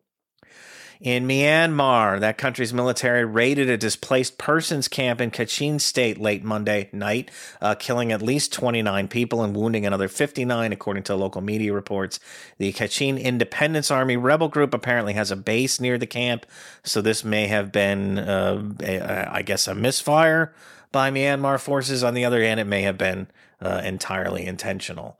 In 1.00 1.26
Myanmar, 1.26 2.20
that 2.20 2.36
country's 2.36 2.74
military 2.74 3.24
raided 3.24 3.70
a 3.70 3.78
displaced 3.78 4.36
persons 4.36 4.86
camp 4.86 5.18
in 5.18 5.30
Kachin 5.30 5.80
state 5.80 6.20
late 6.20 6.44
Monday 6.44 6.90
night, 6.92 7.30
uh, 7.62 7.74
killing 7.74 8.12
at 8.12 8.20
least 8.20 8.52
29 8.52 9.08
people 9.08 9.42
and 9.42 9.56
wounding 9.56 9.86
another 9.86 10.08
59, 10.08 10.74
according 10.74 11.04
to 11.04 11.16
local 11.16 11.40
media 11.40 11.72
reports. 11.72 12.20
The 12.58 12.74
Kachin 12.74 13.18
Independence 13.18 13.90
Army 13.90 14.18
rebel 14.18 14.48
group 14.48 14.74
apparently 14.74 15.14
has 15.14 15.30
a 15.30 15.36
base 15.36 15.80
near 15.80 15.96
the 15.96 16.06
camp, 16.06 16.44
so 16.84 17.00
this 17.00 17.24
may 17.24 17.46
have 17.46 17.72
been, 17.72 18.18
uh, 18.18 18.62
a, 18.82 19.36
I 19.36 19.40
guess, 19.40 19.66
a 19.68 19.74
misfire 19.74 20.52
by 20.92 21.10
Myanmar 21.10 21.58
forces. 21.58 22.04
On 22.04 22.12
the 22.12 22.26
other 22.26 22.42
hand, 22.42 22.60
it 22.60 22.66
may 22.66 22.82
have 22.82 22.98
been 22.98 23.28
uh, 23.62 23.80
entirely 23.82 24.44
intentional. 24.44 25.18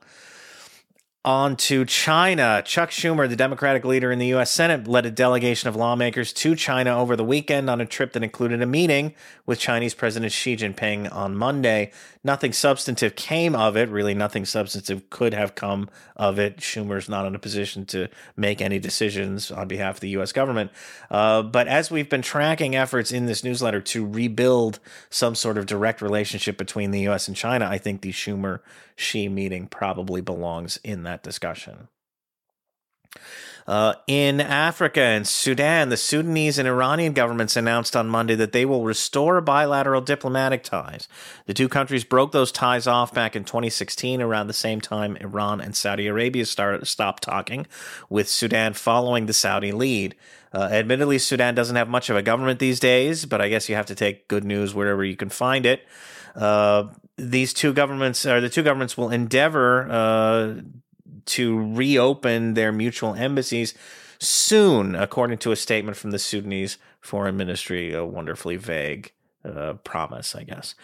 On 1.23 1.55
to 1.55 1.85
China. 1.85 2.63
Chuck 2.65 2.89
Schumer, 2.89 3.29
the 3.29 3.35
Democratic 3.35 3.85
leader 3.85 4.11
in 4.11 4.17
the 4.17 4.25
U.S. 4.27 4.49
Senate, 4.49 4.87
led 4.87 5.05
a 5.05 5.11
delegation 5.11 5.69
of 5.69 5.75
lawmakers 5.75 6.33
to 6.33 6.55
China 6.55 6.97
over 6.97 7.15
the 7.15 7.23
weekend 7.23 7.69
on 7.69 7.79
a 7.79 7.85
trip 7.85 8.13
that 8.13 8.23
included 8.23 8.59
a 8.63 8.65
meeting 8.65 9.13
with 9.45 9.59
Chinese 9.59 9.93
President 9.93 10.31
Xi 10.31 10.57
Jinping 10.57 11.13
on 11.13 11.35
Monday. 11.35 11.91
Nothing 12.23 12.53
substantive 12.53 13.15
came 13.15 13.55
of 13.55 13.77
it. 13.77 13.89
Really, 13.89 14.15
nothing 14.15 14.45
substantive 14.45 15.11
could 15.11 15.35
have 15.35 15.53
come 15.53 15.91
of 16.15 16.39
it. 16.39 16.57
Schumer's 16.57 17.07
not 17.07 17.27
in 17.27 17.35
a 17.35 17.39
position 17.39 17.85
to 17.87 18.07
make 18.35 18.59
any 18.59 18.79
decisions 18.79 19.51
on 19.51 19.67
behalf 19.67 19.97
of 19.97 20.01
the 20.01 20.09
U.S. 20.09 20.31
government. 20.31 20.71
Uh, 21.11 21.43
but 21.43 21.67
as 21.67 21.91
we've 21.91 22.09
been 22.09 22.23
tracking 22.23 22.75
efforts 22.75 23.11
in 23.11 23.27
this 23.27 23.43
newsletter 23.43 23.81
to 23.81 24.07
rebuild 24.07 24.79
some 25.11 25.35
sort 25.35 25.59
of 25.59 25.67
direct 25.67 26.01
relationship 26.01 26.57
between 26.57 26.89
the 26.89 27.01
U.S. 27.01 27.27
and 27.27 27.37
China, 27.37 27.67
I 27.67 27.77
think 27.77 28.01
the 28.01 28.11
Schumer 28.11 28.61
Xi 28.95 29.27
meeting 29.27 29.67
probably 29.67 30.21
belongs 30.21 30.79
in 30.83 31.03
that 31.03 31.10
discussion. 31.23 31.87
Uh, 33.67 33.93
in 34.07 34.41
Africa 34.41 35.01
and 35.01 35.27
Sudan, 35.27 35.89
the 35.89 35.97
Sudanese 35.97 36.57
and 36.57 36.67
Iranian 36.67 37.13
governments 37.13 37.55
announced 37.55 37.95
on 37.95 38.07
Monday 38.07 38.35
that 38.35 38.53
they 38.53 38.65
will 38.65 38.83
restore 38.83 39.39
bilateral 39.41 40.01
diplomatic 40.01 40.63
ties. 40.63 41.07
The 41.45 41.53
two 41.53 41.69
countries 41.69 42.03
broke 42.03 42.31
those 42.31 42.51
ties 42.51 42.87
off 42.87 43.13
back 43.13 43.35
in 43.35 43.43
2016, 43.43 44.21
around 44.21 44.47
the 44.47 44.53
same 44.53 44.81
time 44.81 45.15
Iran 45.17 45.61
and 45.61 45.75
Saudi 45.75 46.07
Arabia 46.07 46.45
started, 46.45 46.87
stopped 46.87 47.23
talking, 47.23 47.67
with 48.09 48.27
Sudan 48.27 48.73
following 48.73 49.27
the 49.27 49.33
Saudi 49.33 49.71
lead. 49.71 50.15
Uh, 50.53 50.67
admittedly, 50.71 51.17
Sudan 51.17 51.55
doesn't 51.55 51.75
have 51.75 51.87
much 51.87 52.09
of 52.09 52.17
a 52.17 52.21
government 52.21 52.59
these 52.59 52.79
days, 52.79 53.25
but 53.25 53.41
I 53.41 53.47
guess 53.47 53.69
you 53.69 53.75
have 53.75 53.85
to 53.85 53.95
take 53.95 54.27
good 54.27 54.43
news 54.43 54.73
wherever 54.73 55.03
you 55.03 55.15
can 55.15 55.29
find 55.29 55.65
it. 55.65 55.85
Uh, 56.35 56.87
these 57.17 57.53
two 57.53 57.73
governments, 57.73 58.25
or 58.25 58.41
the 58.41 58.49
two 58.49 58.63
governments, 58.63 58.97
will 58.97 59.09
endeavor 59.09 59.89
uh, 59.89 60.55
to 61.25 61.73
reopen 61.73 62.53
their 62.53 62.71
mutual 62.71 63.13
embassies 63.15 63.73
soon, 64.19 64.95
according 64.95 65.37
to 65.39 65.51
a 65.51 65.55
statement 65.55 65.97
from 65.97 66.11
the 66.11 66.19
Sudanese 66.19 66.77
foreign 66.99 67.37
ministry. 67.37 67.93
A 67.93 68.05
wonderfully 68.05 68.55
vague 68.55 69.11
uh, 69.43 69.73
promise, 69.83 70.35
I 70.35 70.43
guess. 70.43 70.75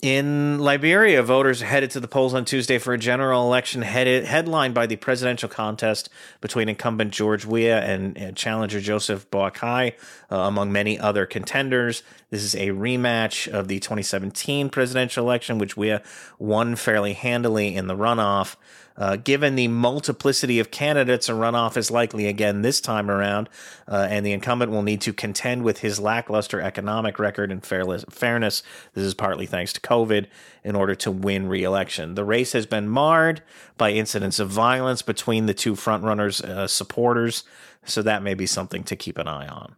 In 0.00 0.60
Liberia, 0.60 1.24
voters 1.24 1.60
headed 1.60 1.90
to 1.90 1.98
the 1.98 2.06
polls 2.06 2.32
on 2.32 2.44
Tuesday 2.44 2.78
for 2.78 2.94
a 2.94 2.98
general 2.98 3.42
election 3.42 3.82
headed, 3.82 4.24
headlined 4.24 4.72
by 4.72 4.86
the 4.86 4.94
presidential 4.94 5.48
contest 5.48 6.08
between 6.40 6.68
incumbent 6.68 7.12
George 7.12 7.44
Weah 7.44 7.80
and, 7.80 8.16
and 8.16 8.36
challenger 8.36 8.80
Joseph 8.80 9.28
Boakai, 9.32 9.94
uh, 10.30 10.36
among 10.36 10.70
many 10.70 11.00
other 11.00 11.26
contenders. 11.26 12.04
This 12.30 12.44
is 12.44 12.54
a 12.54 12.68
rematch 12.68 13.48
of 13.48 13.66
the 13.66 13.80
2017 13.80 14.70
presidential 14.70 15.24
election, 15.24 15.58
which 15.58 15.76
Weah 15.76 16.00
won 16.38 16.76
fairly 16.76 17.14
handily 17.14 17.74
in 17.74 17.88
the 17.88 17.96
runoff. 17.96 18.54
Uh, 18.98 19.14
given 19.14 19.54
the 19.54 19.68
multiplicity 19.68 20.58
of 20.58 20.72
candidates, 20.72 21.28
a 21.28 21.32
runoff 21.32 21.76
is 21.76 21.88
likely 21.88 22.26
again 22.26 22.62
this 22.62 22.80
time 22.80 23.08
around, 23.08 23.48
uh, 23.86 24.08
and 24.10 24.26
the 24.26 24.32
incumbent 24.32 24.72
will 24.72 24.82
need 24.82 25.00
to 25.00 25.12
contend 25.12 25.62
with 25.62 25.78
his 25.78 26.00
lackluster 26.00 26.60
economic 26.60 27.20
record 27.20 27.52
and 27.52 27.64
fairness. 27.64 28.62
This 28.94 29.04
is 29.04 29.14
partly 29.14 29.46
thanks 29.46 29.72
to 29.74 29.80
COVID 29.80 30.26
in 30.64 30.74
order 30.74 30.96
to 30.96 31.12
win 31.12 31.48
re-election. 31.48 32.16
The 32.16 32.24
race 32.24 32.52
has 32.52 32.66
been 32.66 32.88
marred 32.88 33.40
by 33.76 33.92
incidents 33.92 34.40
of 34.40 34.48
violence 34.48 35.02
between 35.02 35.46
the 35.46 35.54
two 35.54 35.74
frontrunners' 35.74 36.42
uh, 36.42 36.66
supporters, 36.66 37.44
so 37.84 38.02
that 38.02 38.24
may 38.24 38.34
be 38.34 38.46
something 38.46 38.82
to 38.82 38.96
keep 38.96 39.16
an 39.16 39.28
eye 39.28 39.46
on. 39.46 39.76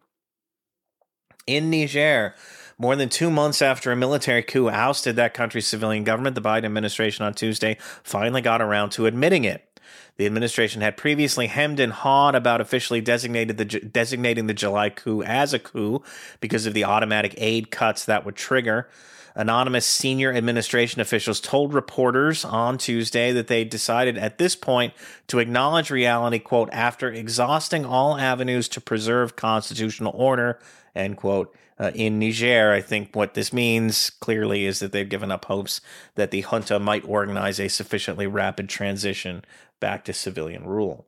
In 1.47 1.69
Niger, 1.69 2.35
more 2.81 2.97
than 2.97 3.11
two 3.11 3.31
months 3.31 3.61
after 3.61 3.93
a 3.93 3.97
military 3.97 4.43
coup 4.43 4.71
ousted 4.71 5.15
that 5.17 5.35
country's 5.35 5.67
civilian 5.67 6.03
government, 6.03 6.35
the 6.35 6.41
Biden 6.41 6.65
administration 6.65 7.27
on 7.27 7.35
Tuesday 7.35 7.77
finally 8.03 8.41
got 8.41 8.63
around 8.63 8.89
to 8.93 9.05
admitting 9.05 9.45
it. 9.45 9.79
The 10.17 10.25
administration 10.25 10.81
had 10.81 10.97
previously 10.97 11.47
hemmed 11.49 11.79
and 11.79 11.93
hawed 11.93 12.35
about 12.35 12.63
officially 12.63 13.03
designated 13.03 13.59
the, 13.59 13.67
designating 13.67 14.47
the 14.47 14.55
July 14.55 14.89
coup 14.89 15.23
as 15.23 15.53
a 15.53 15.59
coup 15.59 16.03
because 16.41 16.65
of 16.65 16.73
the 16.73 16.85
automatic 16.85 17.35
aid 17.37 17.71
cuts 17.71 18.07
that 18.07 18.25
would 18.25 18.35
trigger. 18.35 18.89
Anonymous 19.35 19.85
senior 19.85 20.33
administration 20.33 21.03
officials 21.03 21.39
told 21.39 21.75
reporters 21.75 22.47
on 22.47 22.79
Tuesday 22.79 23.31
that 23.33 23.49
they 23.49 23.63
decided 23.63 24.17
at 24.17 24.39
this 24.39 24.57
point 24.57 24.95
to 25.27 25.39
acknowledge 25.39 25.91
reality, 25.91 26.39
quote, 26.39 26.71
after 26.73 27.13
exhausting 27.13 27.85
all 27.85 28.17
avenues 28.17 28.69
to 28.71 28.81
preserve 28.81 29.37
constitutional 29.37 30.15
order, 30.17 30.59
end 30.95 31.19
quote, 31.19 31.55
uh, 31.81 31.91
in 31.95 32.19
Niger, 32.19 32.73
I 32.73 32.83
think 32.83 33.17
what 33.17 33.33
this 33.33 33.55
means 33.55 34.11
clearly 34.11 34.67
is 34.67 34.81
that 34.81 34.93
they've 34.93 35.09
given 35.09 35.31
up 35.31 35.47
hopes 35.47 35.81
that 36.15 36.31
the 36.31 36.43
junta 36.43 36.79
might 36.79 37.09
organize 37.09 37.59
a 37.59 37.69
sufficiently 37.69 38.27
rapid 38.27 38.69
transition 38.69 39.43
back 39.81 40.05
to 40.05 40.13
civilian 40.13 40.67
rule. 40.67 41.07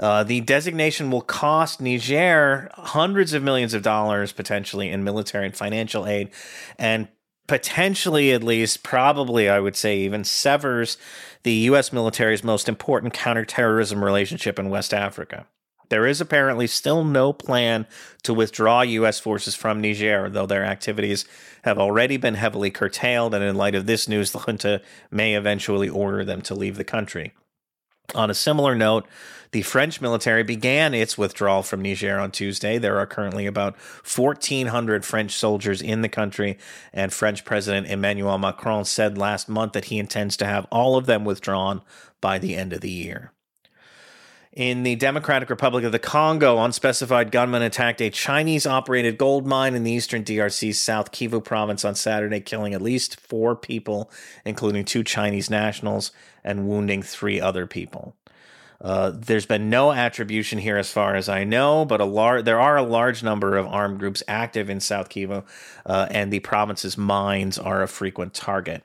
Uh, 0.00 0.24
the 0.24 0.40
designation 0.40 1.10
will 1.10 1.22
cost 1.22 1.80
Niger 1.80 2.68
hundreds 2.74 3.32
of 3.32 3.44
millions 3.44 3.74
of 3.74 3.82
dollars 3.82 4.32
potentially 4.32 4.90
in 4.90 5.04
military 5.04 5.46
and 5.46 5.56
financial 5.56 6.04
aid, 6.06 6.30
and 6.78 7.06
potentially, 7.46 8.32
at 8.32 8.42
least, 8.42 8.82
probably, 8.82 9.48
I 9.48 9.60
would 9.60 9.76
say, 9.76 9.98
even 9.98 10.24
severs 10.24 10.98
the 11.44 11.52
U.S. 11.52 11.92
military's 11.92 12.44
most 12.44 12.68
important 12.68 13.14
counterterrorism 13.14 14.04
relationship 14.04 14.58
in 14.58 14.68
West 14.68 14.92
Africa. 14.92 15.46
There 15.88 16.06
is 16.06 16.20
apparently 16.20 16.66
still 16.66 17.04
no 17.04 17.32
plan 17.32 17.86
to 18.22 18.34
withdraw 18.34 18.82
U.S. 18.82 19.18
forces 19.18 19.54
from 19.54 19.80
Niger, 19.80 20.28
though 20.28 20.46
their 20.46 20.64
activities 20.64 21.24
have 21.62 21.78
already 21.78 22.16
been 22.16 22.34
heavily 22.34 22.70
curtailed. 22.70 23.34
And 23.34 23.44
in 23.44 23.56
light 23.56 23.74
of 23.74 23.86
this 23.86 24.08
news, 24.08 24.32
the 24.32 24.40
junta 24.40 24.82
may 25.10 25.34
eventually 25.34 25.88
order 25.88 26.24
them 26.24 26.42
to 26.42 26.54
leave 26.54 26.76
the 26.76 26.84
country. 26.84 27.32
On 28.14 28.30
a 28.30 28.34
similar 28.34 28.74
note, 28.74 29.06
the 29.50 29.62
French 29.62 30.00
military 30.00 30.42
began 30.42 30.94
its 30.94 31.18
withdrawal 31.18 31.62
from 31.62 31.82
Niger 31.82 32.18
on 32.18 32.30
Tuesday. 32.30 32.78
There 32.78 32.98
are 32.98 33.06
currently 33.06 33.46
about 33.46 33.76
1,400 33.76 35.04
French 35.04 35.32
soldiers 35.32 35.82
in 35.82 36.00
the 36.00 36.08
country, 36.08 36.58
and 36.92 37.12
French 37.12 37.44
President 37.44 37.86
Emmanuel 37.86 38.38
Macron 38.38 38.84
said 38.84 39.18
last 39.18 39.48
month 39.48 39.72
that 39.72 39.86
he 39.86 39.98
intends 39.98 40.36
to 40.38 40.46
have 40.46 40.66
all 40.70 40.96
of 40.96 41.06
them 41.06 41.24
withdrawn 41.24 41.82
by 42.20 42.38
the 42.38 42.56
end 42.56 42.72
of 42.72 42.80
the 42.80 42.90
year. 42.90 43.32
In 44.52 44.82
the 44.82 44.96
Democratic 44.96 45.50
Republic 45.50 45.84
of 45.84 45.92
the 45.92 45.98
Congo, 45.98 46.58
unspecified 46.58 47.30
gunmen 47.30 47.60
attacked 47.60 48.00
a 48.00 48.08
Chinese 48.08 48.66
operated 48.66 49.18
gold 49.18 49.46
mine 49.46 49.74
in 49.74 49.84
the 49.84 49.92
eastern 49.92 50.24
DRC's 50.24 50.80
South 50.80 51.12
Kivu 51.12 51.44
province 51.44 51.84
on 51.84 51.94
Saturday, 51.94 52.40
killing 52.40 52.72
at 52.72 52.80
least 52.80 53.20
four 53.20 53.54
people, 53.54 54.10
including 54.46 54.84
two 54.84 55.04
Chinese 55.04 55.50
nationals, 55.50 56.12
and 56.42 56.66
wounding 56.66 57.02
three 57.02 57.38
other 57.38 57.66
people. 57.66 58.16
Uh, 58.80 59.12
there's 59.14 59.44
been 59.44 59.68
no 59.68 59.92
attribution 59.92 60.58
here, 60.58 60.78
as 60.78 60.90
far 60.90 61.14
as 61.14 61.28
I 61.28 61.44
know, 61.44 61.84
but 61.84 62.00
a 62.00 62.04
lar- 62.04 62.42
there 62.42 62.60
are 62.60 62.76
a 62.76 62.82
large 62.82 63.22
number 63.22 63.58
of 63.58 63.66
armed 63.66 63.98
groups 63.98 64.22
active 64.26 64.70
in 64.70 64.80
South 64.80 65.10
Kivu, 65.10 65.44
uh, 65.84 66.06
and 66.10 66.32
the 66.32 66.40
province's 66.40 66.96
mines 66.96 67.58
are 67.58 67.82
a 67.82 67.88
frequent 67.88 68.32
target. 68.32 68.82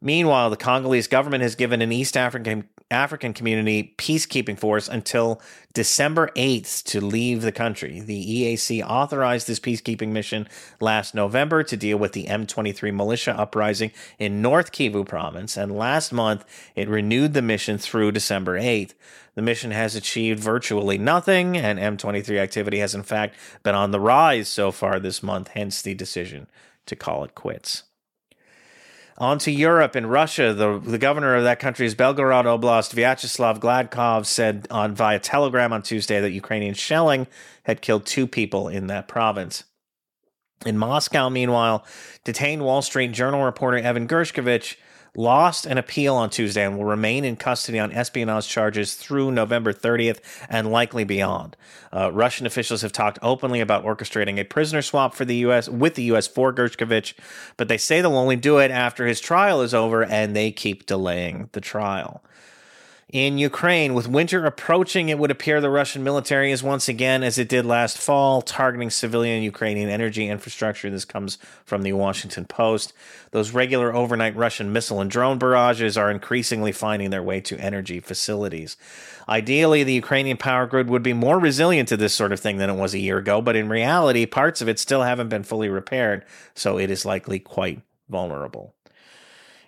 Meanwhile, 0.00 0.50
the 0.50 0.56
Congolese 0.56 1.06
government 1.06 1.42
has 1.42 1.54
given 1.54 1.80
an 1.80 1.92
East 1.92 2.16
African 2.16 2.68
African 2.90 3.32
community 3.32 3.94
peacekeeping 3.98 4.58
force 4.58 4.88
until 4.88 5.40
December 5.72 6.30
8th 6.36 6.84
to 6.84 7.00
leave 7.00 7.42
the 7.42 7.50
country. 7.50 7.98
The 7.98 8.44
EAC 8.44 8.80
authorized 8.86 9.48
this 9.48 9.58
peacekeeping 9.58 10.10
mission 10.10 10.48
last 10.80 11.12
November 11.12 11.64
to 11.64 11.76
deal 11.76 11.98
with 11.98 12.12
the 12.12 12.26
M23 12.26 12.94
militia 12.94 13.36
uprising 13.36 13.90
in 14.18 14.40
North 14.40 14.70
Kivu 14.70 15.06
province, 15.06 15.56
and 15.56 15.76
last 15.76 16.12
month 16.12 16.44
it 16.76 16.88
renewed 16.88 17.34
the 17.34 17.42
mission 17.42 17.76
through 17.76 18.12
December 18.12 18.60
8th. 18.60 18.94
The 19.34 19.42
mission 19.42 19.72
has 19.72 19.96
achieved 19.96 20.38
virtually 20.38 20.96
nothing, 20.96 21.56
and 21.56 21.80
M23 21.80 22.38
activity 22.38 22.78
has 22.78 22.94
in 22.94 23.02
fact 23.02 23.34
been 23.64 23.74
on 23.74 23.90
the 23.90 24.00
rise 24.00 24.48
so 24.48 24.70
far 24.70 25.00
this 25.00 25.24
month, 25.24 25.48
hence 25.48 25.82
the 25.82 25.94
decision 25.94 26.46
to 26.86 26.94
call 26.94 27.24
it 27.24 27.34
quits. 27.34 27.82
On 29.18 29.38
to 29.38 29.50
Europe 29.50 29.94
and 29.94 30.10
Russia. 30.10 30.52
The, 30.52 30.78
the 30.78 30.98
governor 30.98 31.36
of 31.36 31.44
that 31.44 31.58
country's 31.58 31.94
Belgorod 31.94 32.44
Oblast, 32.44 32.94
Vyacheslav 32.94 33.58
Gladkov, 33.58 34.26
said 34.26 34.66
on 34.70 34.94
via 34.94 35.18
telegram 35.18 35.72
on 35.72 35.82
Tuesday 35.82 36.20
that 36.20 36.32
Ukrainian 36.32 36.74
shelling 36.74 37.26
had 37.62 37.80
killed 37.80 38.04
two 38.04 38.26
people 38.26 38.68
in 38.68 38.88
that 38.88 39.08
province. 39.08 39.64
In 40.66 40.76
Moscow, 40.76 41.28
meanwhile, 41.30 41.84
detained 42.24 42.62
Wall 42.62 42.82
Street 42.82 43.12
Journal 43.12 43.42
reporter 43.42 43.78
Evan 43.78 44.06
Gershkovich 44.06 44.76
lost 45.16 45.66
an 45.66 45.78
appeal 45.78 46.14
on 46.14 46.30
Tuesday 46.30 46.64
and 46.64 46.76
will 46.76 46.84
remain 46.84 47.24
in 47.24 47.36
custody 47.36 47.78
on 47.78 47.92
espionage 47.92 48.46
charges 48.46 48.94
through 48.94 49.32
November 49.32 49.72
30th 49.72 50.20
and 50.48 50.70
likely 50.70 51.04
beyond. 51.04 51.56
Uh, 51.92 52.12
Russian 52.12 52.46
officials 52.46 52.82
have 52.82 52.92
talked 52.92 53.18
openly 53.22 53.60
about 53.60 53.84
orchestrating 53.84 54.38
a 54.38 54.44
prisoner 54.44 54.82
swap 54.82 55.14
for 55.14 55.24
the 55.24 55.36
U.S. 55.36 55.68
with 55.68 55.94
the 55.94 56.02
U.S. 56.04 56.26
for 56.26 56.52
Gershkovich, 56.52 57.14
but 57.56 57.68
they 57.68 57.78
say 57.78 58.00
they'll 58.00 58.16
only 58.16 58.36
do 58.36 58.58
it 58.58 58.70
after 58.70 59.06
his 59.06 59.20
trial 59.20 59.62
is 59.62 59.74
over, 59.74 60.04
and 60.04 60.36
they 60.36 60.50
keep 60.50 60.86
delaying 60.86 61.48
the 61.52 61.60
trial 61.60 62.22
in 63.08 63.38
Ukraine. 63.38 63.94
With 63.94 64.08
winter 64.08 64.44
approaching, 64.44 65.08
it 65.08 65.18
would 65.18 65.30
appear 65.30 65.60
the 65.60 65.70
Russian 65.70 66.02
military 66.02 66.50
is 66.50 66.62
once 66.62 66.88
again, 66.88 67.22
as 67.22 67.38
it 67.38 67.48
did 67.48 67.64
last 67.64 67.98
fall, 67.98 68.42
targeting 68.42 68.90
civilian 68.90 69.42
Ukrainian 69.42 69.88
energy 69.88 70.28
infrastructure. 70.28 70.90
This 70.90 71.04
comes 71.04 71.38
from 71.64 71.82
the 71.82 71.92
Washington 71.92 72.46
Post. 72.46 72.92
Those 73.30 73.52
regular 73.52 73.94
overnight 73.94 74.36
Russian 74.36 74.72
missile 74.72 75.00
and 75.00 75.10
drone 75.10 75.38
barrages 75.38 75.96
are 75.96 76.10
increasingly 76.10 76.72
finding 76.72 77.10
their 77.10 77.22
way 77.22 77.40
to 77.42 77.58
energy 77.58 78.00
facilities. 78.00 78.76
Ideally, 79.28 79.82
the 79.82 79.92
Ukrainian 79.92 80.36
power 80.36 80.66
grid 80.66 80.88
would 80.88 81.02
be 81.02 81.12
more 81.12 81.38
resilient 81.38 81.88
to 81.88 81.96
this 81.96 82.14
sort 82.14 82.32
of 82.32 82.40
thing 82.40 82.58
than 82.58 82.70
it 82.70 82.76
was 82.76 82.94
a 82.94 82.98
year 82.98 83.18
ago, 83.18 83.40
but 83.40 83.56
in 83.56 83.68
reality, 83.68 84.26
parts 84.26 84.60
of 84.60 84.68
it 84.68 84.78
still 84.78 85.02
haven't 85.02 85.28
been 85.28 85.42
fully 85.42 85.68
repaired, 85.68 86.24
so 86.54 86.78
it 86.78 86.90
is 86.90 87.04
likely 87.04 87.38
quite 87.38 87.82
vulnerable. 88.08 88.75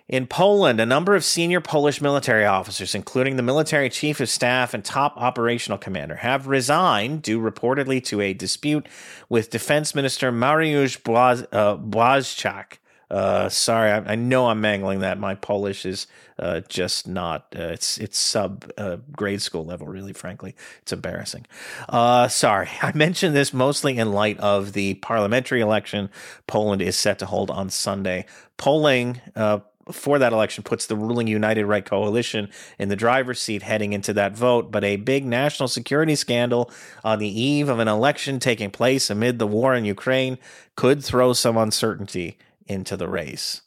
In 0.09 0.25
Poland, 0.25 0.81
a 0.81 0.87
number 0.87 1.13
of 1.15 1.23
senior 1.23 1.61
Polish 1.61 2.01
military 2.01 2.43
officers, 2.43 2.95
including 2.95 3.35
the 3.35 3.43
military 3.43 3.89
chief 3.89 4.19
of 4.19 4.27
staff 4.27 4.73
and 4.73 4.83
top 4.83 5.13
operational 5.15 5.77
commander, 5.77 6.15
have 6.15 6.47
resigned 6.47 7.21
due 7.21 7.39
reportedly 7.39 8.03
to 8.05 8.19
a 8.19 8.33
dispute 8.33 8.87
with 9.29 9.51
Defense 9.51 9.93
Minister 9.93 10.31
Mariusz 10.31 10.99
Błaz- 10.99 11.45
uh. 11.53 12.63
Uh, 13.11 13.49
sorry, 13.49 13.91
I, 13.91 13.97
I, 14.11 14.15
know 14.15 14.49
I'm 14.49 14.61
mangling 14.61 14.99
that. 14.99 15.19
My 15.19 15.33
Polish 15.33 15.83
is 15.83 16.05
uh, 16.37 16.61
just 16.69 17.07
not. 17.07 17.47
Uh, 17.55 17.69
it's 17.69 17.97
it's 17.97 18.19
sub 18.19 18.71
uh, 18.77 18.97
grade 19.11 19.41
school 19.41 19.65
level. 19.65 19.87
Really, 19.87 20.13
frankly, 20.13 20.55
it's 20.83 20.93
embarrassing. 20.93 21.47
Uh, 21.87 22.27
sorry, 22.27 22.69
I 22.83 22.91
mentioned 22.93 23.35
this 23.35 23.51
mostly 23.51 23.97
in 23.97 24.11
light 24.11 24.39
of 24.39 24.73
the 24.73 24.93
parliamentary 24.95 25.61
election 25.61 26.11
Poland 26.45 26.83
is 26.83 26.95
set 26.95 27.17
to 27.19 27.25
hold 27.25 27.49
on 27.49 27.71
Sunday. 27.71 28.27
Polling 28.57 29.21
uh, 29.35 29.59
for 29.91 30.19
that 30.19 30.33
election 30.33 30.63
puts 30.63 30.85
the 30.85 30.95
ruling 30.95 31.27
United 31.27 31.65
Right 31.65 31.85
coalition 31.85 32.49
in 32.77 32.89
the 32.89 32.95
driver's 32.95 33.39
seat 33.39 33.63
heading 33.63 33.93
into 33.93 34.13
that 34.13 34.35
vote. 34.35 34.71
But 34.71 34.83
a 34.83 34.97
big 34.97 35.25
national 35.25 35.67
security 35.67 36.15
scandal 36.15 36.71
on 37.03 37.19
the 37.19 37.41
eve 37.41 37.69
of 37.69 37.79
an 37.79 37.87
election 37.87 38.39
taking 38.39 38.71
place 38.71 39.09
amid 39.09 39.39
the 39.39 39.47
war 39.47 39.75
in 39.75 39.85
Ukraine 39.85 40.37
could 40.75 41.03
throw 41.03 41.33
some 41.33 41.57
uncertainty 41.57 42.37
into 42.67 42.95
the 42.95 43.07
race. 43.07 43.61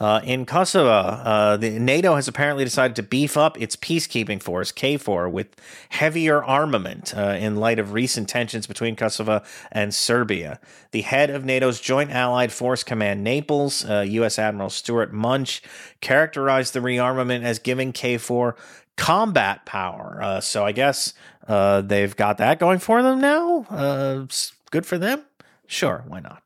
Uh, 0.00 0.20
in 0.24 0.46
Kosovo, 0.46 0.90
uh, 0.90 1.56
the 1.56 1.78
NATO 1.78 2.14
has 2.14 2.28
apparently 2.28 2.64
decided 2.64 2.96
to 2.96 3.02
beef 3.02 3.36
up 3.36 3.60
its 3.60 3.76
peacekeeping 3.76 4.42
force, 4.42 4.72
KFOR, 4.72 5.30
with 5.30 5.48
heavier 5.90 6.42
armament 6.42 7.12
uh, 7.16 7.36
in 7.38 7.56
light 7.56 7.78
of 7.78 7.92
recent 7.92 8.28
tensions 8.28 8.66
between 8.66 8.96
Kosovo 8.96 9.42
and 9.72 9.94
Serbia. 9.94 10.60
The 10.92 11.02
head 11.02 11.30
of 11.30 11.44
NATO's 11.44 11.80
Joint 11.80 12.10
Allied 12.10 12.52
Force 12.52 12.82
Command 12.82 13.24
Naples, 13.24 13.84
U.S. 13.84 14.38
Uh, 14.38 14.42
Admiral 14.42 14.70
Stuart 14.70 15.12
Munsch, 15.12 15.60
characterized 16.00 16.72
the 16.72 16.80
rearmament 16.80 17.42
as 17.42 17.58
giving 17.58 17.92
KFOR 17.92 18.54
combat 18.96 19.64
power. 19.64 20.18
Uh, 20.22 20.40
so 20.40 20.64
I 20.64 20.72
guess 20.72 21.14
uh, 21.46 21.80
they've 21.80 22.14
got 22.14 22.38
that 22.38 22.58
going 22.58 22.78
for 22.78 23.02
them 23.02 23.20
now. 23.20 24.26
good 24.70 24.86
for 24.86 24.98
them. 24.98 25.22
Sure, 25.66 26.02
why 26.06 26.20
not? 26.20 26.42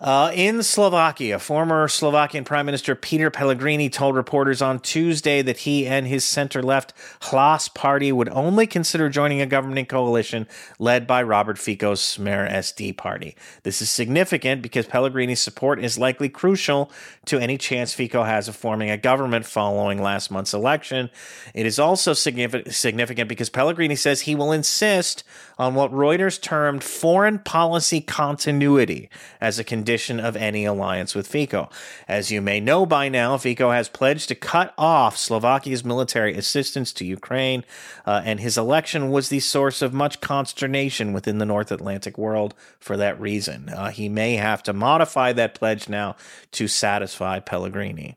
Uh, 0.00 0.32
in 0.34 0.60
Slovakia, 0.62 1.38
former 1.38 1.86
Slovakian 1.86 2.44
Prime 2.44 2.66
Minister 2.66 2.96
Peter 2.96 3.30
Pellegrini 3.30 3.88
told 3.88 4.16
reporters 4.16 4.60
on 4.60 4.80
Tuesday 4.80 5.40
that 5.40 5.58
he 5.58 5.86
and 5.86 6.06
his 6.08 6.24
center 6.24 6.62
left 6.62 6.92
Hlas 7.22 7.72
party 7.72 8.10
would 8.10 8.28
only 8.30 8.66
consider 8.66 9.08
joining 9.08 9.40
a 9.40 9.46
governing 9.46 9.86
coalition 9.86 10.48
led 10.80 11.06
by 11.06 11.22
Robert 11.22 11.58
Fico's 11.58 12.00
Smer 12.00 12.50
SD 12.50 12.96
party. 12.96 13.36
This 13.62 13.80
is 13.80 13.88
significant 13.88 14.62
because 14.62 14.86
Pellegrini's 14.86 15.40
support 15.40 15.78
is 15.78 15.96
likely 15.96 16.28
crucial 16.28 16.90
to 17.26 17.38
any 17.38 17.56
chance 17.56 17.94
Fico 17.94 18.24
has 18.24 18.48
of 18.48 18.56
forming 18.56 18.90
a 18.90 18.98
government 18.98 19.46
following 19.46 20.02
last 20.02 20.28
month's 20.28 20.52
election. 20.52 21.08
It 21.54 21.66
is 21.66 21.78
also 21.78 22.14
significant 22.14 23.28
because 23.28 23.48
Pellegrini 23.48 23.96
says 23.96 24.22
he 24.22 24.34
will 24.34 24.50
insist 24.50 25.22
on 25.56 25.76
what 25.76 25.92
Reuters 25.92 26.40
termed 26.40 26.82
foreign 26.82 27.38
policy 27.38 28.00
continuity 28.00 29.08
as 29.40 29.60
a 29.60 29.64
condition 29.64 29.83
of 30.20 30.36
any 30.36 30.64
alliance 30.64 31.14
with 31.14 31.26
Fico. 31.26 31.68
As 32.08 32.30
you 32.30 32.40
may 32.40 32.60
know 32.60 32.86
by 32.86 33.08
now, 33.08 33.36
Fico 33.36 33.70
has 33.70 33.88
pledged 33.88 34.28
to 34.28 34.34
cut 34.34 34.74
off 34.76 35.16
Slovakia's 35.16 35.84
military 35.84 36.36
assistance 36.36 36.92
to 36.94 37.04
Ukraine, 37.04 37.64
uh, 38.06 38.22
and 38.24 38.40
his 38.40 38.58
election 38.58 39.10
was 39.10 39.28
the 39.28 39.40
source 39.40 39.82
of 39.82 39.92
much 39.92 40.20
consternation 40.20 41.12
within 41.12 41.38
the 41.38 41.46
North 41.46 41.70
Atlantic 41.70 42.18
world 42.18 42.54
for 42.78 42.96
that 42.96 43.20
reason. 43.20 43.68
Uh, 43.68 43.90
he 43.90 44.08
may 44.08 44.34
have 44.34 44.62
to 44.64 44.72
modify 44.72 45.32
that 45.32 45.54
pledge 45.54 45.88
now 45.88 46.16
to 46.52 46.66
satisfy 46.66 47.38
Pellegrini. 47.38 48.16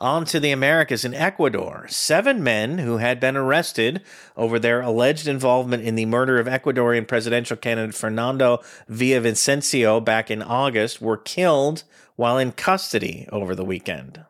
On 0.00 0.24
to 0.26 0.40
the 0.40 0.50
Americas 0.50 1.04
in 1.04 1.14
Ecuador. 1.14 1.86
Seven 1.88 2.42
men 2.42 2.78
who 2.78 2.96
had 2.96 3.20
been 3.20 3.36
arrested 3.36 4.02
over 4.36 4.58
their 4.58 4.80
alleged 4.80 5.28
involvement 5.28 5.84
in 5.84 5.94
the 5.94 6.06
murder 6.06 6.38
of 6.38 6.46
Ecuadorian 6.46 7.06
presidential 7.06 7.56
candidate 7.56 7.94
Fernando 7.94 8.60
Villavicencio 8.90 10.04
back 10.04 10.30
in 10.30 10.42
August 10.42 11.00
were 11.00 11.16
killed 11.16 11.84
while 12.16 12.38
in 12.38 12.52
custody 12.52 13.28
over 13.30 13.54
the 13.54 13.64
weekend. 13.64 14.24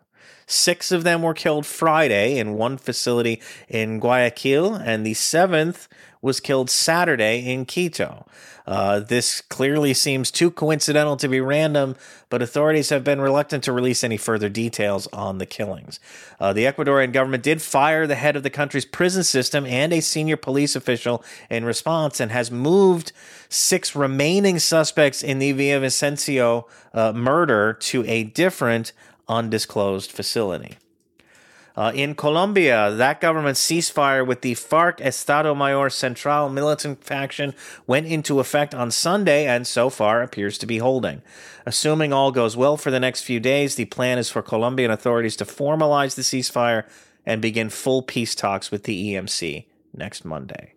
Six 0.47 0.93
of 0.93 1.05
them 1.05 1.23
were 1.23 1.35
killed 1.35 1.65
Friday 1.65 2.39
in 2.39 2.55
one 2.55 2.77
facility 2.77 3.41
in 3.69 4.01
Guayaquil, 4.01 4.75
and 4.75 5.07
the 5.07 5.15
seventh 5.15 5.89
was 6.23 6.41
killed 6.41 6.71
Saturday 6.71 7.41
in 7.41 7.67
Quito. 7.67 8.25
Uh, 8.65 9.01
this 9.01 9.41
clearly 9.41 9.93
seems 9.93 10.31
too 10.31 10.51
coincidental 10.51 11.17
to 11.17 11.29
be 11.29 11.41
random, 11.41 11.97
but 12.31 12.41
authorities 12.41 12.91
have 12.91 13.03
been 13.03 13.21
reluctant 13.21 13.65
to 13.65 13.73
release 13.73 14.05
any 14.05 14.17
further 14.17 14.49
details 14.49 15.09
on 15.09 15.39
the 15.39 15.47
killings. 15.47 15.99
Uh, 16.39 16.53
the 16.53 16.65
Ecuadorian 16.65 17.13
government 17.13 17.43
did 17.43 17.61
fire 17.61 18.07
the 18.07 18.15
head 18.15 18.37
of 18.37 18.45
the 18.45 18.51
country's 18.51 18.85
prison 18.85 19.25
system 19.25 19.67
and 19.67 19.93
a 19.93 20.01
senior 20.01 20.37
police 20.37 20.77
official 20.77 21.25
in 21.51 21.65
response 21.65 22.21
and 22.21 22.31
has 22.31 22.53
moved 22.53 23.11
six 23.49 23.97
remaining 23.97 24.61
suspects 24.61 25.25
in 25.25 25.41
the 25.41 25.53
Villavicencio 25.53 26.65
uh, 26.95 27.13
murder 27.13 27.73
to 27.73 28.05
a 28.07 28.23
different 28.23 28.93
undisclosed 29.29 30.13
facility. 30.13 30.77
Uh, 31.77 31.91
in 31.95 32.15
Colombia, 32.15 32.91
that 32.91 33.21
government's 33.21 33.61
ceasefire 33.61 34.27
with 34.27 34.43
the 34.43 34.55
FARC 34.55 35.01
Estado 35.01 35.55
Mayor 35.55 35.89
Central 35.89 36.49
militant 36.49 37.03
faction 37.03 37.55
went 37.87 38.07
into 38.07 38.41
effect 38.41 38.75
on 38.75 38.91
Sunday 38.91 39.47
and 39.47 39.67
so 39.67 39.89
far 39.89 40.23
appears 40.23 40.59
to 40.59 40.67
be 40.67 40.79
holding. 40.79 41.23
Assuming 41.65 42.13
all 42.13 42.33
goes 42.33 42.57
well 42.57 42.77
for 42.77 42.91
the 42.91 43.01
next 43.01 43.23
few 43.23 43.41
days, 43.41 43.77
the 43.77 43.87
plan 43.87 44.19
is 44.19 44.29
for 44.29 44.43
Colombian 44.43 44.91
authorities 44.91 45.37
to 45.37 45.45
formalize 45.45 46.15
the 46.15 46.23
ceasefire 46.23 46.85
and 47.25 47.41
begin 47.41 47.71
full 47.71 48.03
peace 48.03 48.35
talks 48.35 48.71
with 48.71 48.85
the 48.85 49.15
EMC 49.15 49.67
next 49.95 50.25
Monday. 50.25 50.75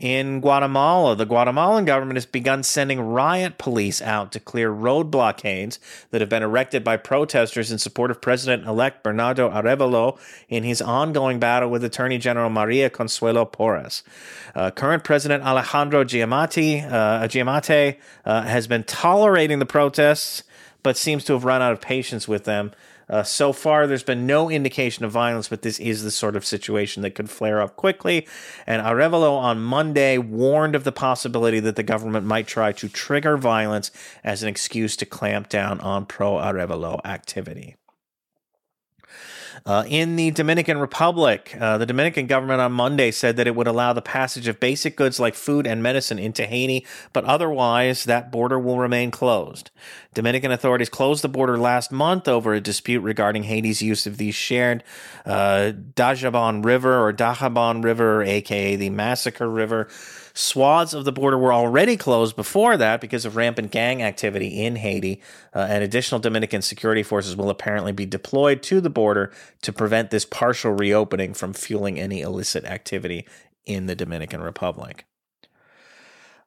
In 0.00 0.40
Guatemala, 0.40 1.14
the 1.14 1.26
Guatemalan 1.26 1.84
government 1.84 2.16
has 2.16 2.24
begun 2.24 2.62
sending 2.62 3.02
riot 3.02 3.58
police 3.58 4.00
out 4.00 4.32
to 4.32 4.40
clear 4.40 4.70
road 4.70 5.10
blockades 5.10 5.78
that 6.10 6.22
have 6.22 6.30
been 6.30 6.42
erected 6.42 6.82
by 6.82 6.96
protesters 6.96 7.70
in 7.70 7.76
support 7.76 8.10
of 8.10 8.22
President 8.22 8.66
elect 8.66 9.02
Bernardo 9.02 9.50
Arevalo 9.50 10.18
in 10.48 10.64
his 10.64 10.80
ongoing 10.80 11.38
battle 11.38 11.68
with 11.68 11.84
Attorney 11.84 12.16
General 12.16 12.48
Maria 12.48 12.88
Consuelo 12.88 13.44
Porras. 13.44 14.02
Uh, 14.54 14.70
current 14.70 15.04
President 15.04 15.44
Alejandro 15.44 16.02
Giammattei, 16.02 16.90
uh, 16.90 17.28
Giammattei 17.28 17.98
uh, 18.24 18.40
has 18.44 18.66
been 18.66 18.84
tolerating 18.84 19.58
the 19.58 19.66
protests, 19.66 20.44
but 20.82 20.96
seems 20.96 21.24
to 21.24 21.34
have 21.34 21.44
run 21.44 21.60
out 21.60 21.72
of 21.72 21.80
patience 21.82 22.26
with 22.26 22.44
them 22.44 22.72
uh, 23.10 23.24
so 23.24 23.52
far, 23.52 23.86
there's 23.86 24.04
been 24.04 24.26
no 24.26 24.48
indication 24.48 25.04
of 25.04 25.10
violence, 25.10 25.48
but 25.48 25.62
this 25.62 25.80
is 25.80 26.04
the 26.04 26.10
sort 26.10 26.36
of 26.36 26.44
situation 26.46 27.02
that 27.02 27.16
could 27.16 27.28
flare 27.28 27.60
up 27.60 27.74
quickly. 27.76 28.26
And 28.66 28.80
Arevalo 28.80 29.36
on 29.36 29.60
Monday 29.60 30.16
warned 30.16 30.76
of 30.76 30.84
the 30.84 30.92
possibility 30.92 31.58
that 31.60 31.74
the 31.74 31.82
government 31.82 32.24
might 32.24 32.46
try 32.46 32.70
to 32.72 32.88
trigger 32.88 33.36
violence 33.36 33.90
as 34.22 34.42
an 34.44 34.48
excuse 34.48 34.96
to 34.96 35.06
clamp 35.06 35.48
down 35.48 35.80
on 35.80 36.06
pro 36.06 36.34
Arevalo 36.34 37.04
activity. 37.04 37.76
Uh, 39.66 39.84
in 39.88 40.16
the 40.16 40.30
Dominican 40.30 40.78
Republic, 40.78 41.56
uh, 41.60 41.78
the 41.78 41.86
Dominican 41.86 42.26
government 42.26 42.60
on 42.60 42.72
Monday 42.72 43.10
said 43.10 43.36
that 43.36 43.46
it 43.46 43.54
would 43.54 43.66
allow 43.66 43.92
the 43.92 44.02
passage 44.02 44.48
of 44.48 44.60
basic 44.60 44.96
goods 44.96 45.20
like 45.20 45.34
food 45.34 45.66
and 45.66 45.82
medicine 45.82 46.18
into 46.18 46.46
Haiti, 46.46 46.86
but 47.12 47.24
otherwise 47.24 48.04
that 48.04 48.32
border 48.32 48.58
will 48.58 48.78
remain 48.78 49.10
closed. 49.10 49.70
Dominican 50.14 50.50
authorities 50.50 50.88
closed 50.88 51.22
the 51.22 51.28
border 51.28 51.58
last 51.58 51.92
month 51.92 52.26
over 52.26 52.54
a 52.54 52.60
dispute 52.60 53.00
regarding 53.00 53.44
Haiti's 53.44 53.82
use 53.82 54.06
of 54.06 54.16
the 54.16 54.32
shared 54.32 54.82
uh, 55.24 55.72
Dajabon 55.94 56.64
River 56.64 57.06
or 57.06 57.12
Dajabon 57.12 57.84
River, 57.84 58.22
aka 58.22 58.76
the 58.76 58.90
Massacre 58.90 59.48
River. 59.48 59.88
Swaths 60.34 60.94
of 60.94 61.04
the 61.04 61.12
border 61.12 61.38
were 61.38 61.52
already 61.52 61.96
closed 61.96 62.36
before 62.36 62.76
that 62.76 63.00
because 63.00 63.24
of 63.24 63.36
rampant 63.36 63.70
gang 63.70 64.02
activity 64.02 64.62
in 64.62 64.76
Haiti, 64.76 65.20
uh, 65.54 65.66
and 65.68 65.82
additional 65.82 66.20
Dominican 66.20 66.62
security 66.62 67.02
forces 67.02 67.36
will 67.36 67.50
apparently 67.50 67.92
be 67.92 68.06
deployed 68.06 68.62
to 68.64 68.80
the 68.80 68.90
border 68.90 69.32
to 69.62 69.72
prevent 69.72 70.10
this 70.10 70.24
partial 70.24 70.72
reopening 70.72 71.34
from 71.34 71.52
fueling 71.52 71.98
any 71.98 72.20
illicit 72.20 72.64
activity 72.64 73.26
in 73.66 73.86
the 73.86 73.96
Dominican 73.96 74.40
Republic. 74.40 75.04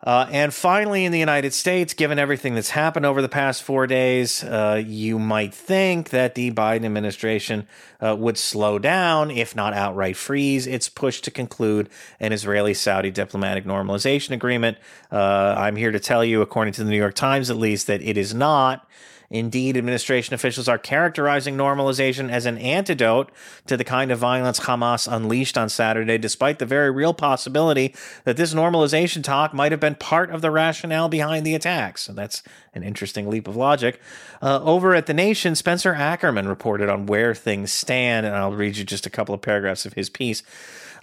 Uh, 0.03 0.27
and 0.31 0.53
finally, 0.53 1.05
in 1.05 1.13
the 1.13 1.19
United 1.19 1.53
States, 1.53 1.93
given 1.93 2.19
everything 2.19 2.55
that's 2.55 2.71
happened 2.71 3.05
over 3.05 3.21
the 3.21 3.29
past 3.29 3.63
four 3.63 3.87
days, 3.87 4.43
uh, 4.43 4.81
you 4.85 5.17
might 5.17 5.53
think 5.53 6.09
that 6.09 6.35
the 6.35 6.51
Biden 6.51 6.83
administration 6.83 7.65
uh, 8.01 8.13
would 8.19 8.37
slow 8.37 8.77
down, 8.77 9.31
if 9.31 9.55
not 9.55 9.73
outright 9.73 10.17
freeze, 10.17 10.67
its 10.67 10.89
push 10.89 11.21
to 11.21 11.31
conclude 11.31 11.89
an 12.19 12.33
Israeli 12.33 12.73
Saudi 12.73 13.11
diplomatic 13.11 13.63
normalization 13.63 14.31
agreement. 14.31 14.77
Uh, 15.09 15.55
I'm 15.57 15.77
here 15.77 15.91
to 15.91 16.01
tell 16.01 16.25
you, 16.25 16.41
according 16.41 16.73
to 16.73 16.83
the 16.83 16.89
New 16.89 16.97
York 16.97 17.15
Times 17.15 17.49
at 17.49 17.55
least, 17.55 17.87
that 17.87 18.01
it 18.01 18.17
is 18.17 18.33
not. 18.33 18.85
Indeed, 19.33 19.77
administration 19.77 20.35
officials 20.35 20.67
are 20.67 20.77
characterizing 20.77 21.57
normalization 21.57 22.29
as 22.29 22.45
an 22.45 22.59
antidote 22.59 23.31
to 23.65 23.75
the 23.75 23.83
kind 23.83 24.11
of 24.11 24.19
violence 24.19 24.59
Hamas 24.59 25.11
unleashed 25.11 25.57
on 25.57 25.69
Saturday, 25.69 26.19
despite 26.19 26.59
the 26.59 26.67
very 26.67 26.91
real 26.91 27.15
possibility 27.15 27.95
that 28.25 28.37
this 28.37 28.53
normalization 28.53 29.23
talk 29.23 29.51
might 29.51 29.71
have 29.71 29.81
been 29.81 29.95
part 29.95 30.29
of 30.29 30.41
the 30.43 30.51
rationale 30.51 31.09
behind 31.09 31.47
the 31.47 31.55
attacks. 31.55 32.03
So 32.03 32.13
that's 32.13 32.43
an 32.75 32.83
interesting 32.83 33.27
leap 33.27 33.47
of 33.47 33.55
logic. 33.55 33.99
Uh, 34.39 34.61
over 34.61 34.93
at 34.93 35.07
The 35.07 35.15
Nation, 35.15 35.55
Spencer 35.55 35.95
Ackerman 35.95 36.47
reported 36.47 36.87
on 36.87 37.07
where 37.07 37.33
things 37.33 37.71
stand, 37.71 38.27
and 38.27 38.35
I'll 38.35 38.53
read 38.53 38.77
you 38.77 38.83
just 38.83 39.07
a 39.07 39.09
couple 39.09 39.33
of 39.33 39.41
paragraphs 39.41 39.87
of 39.87 39.93
his 39.93 40.11
piece. 40.11 40.43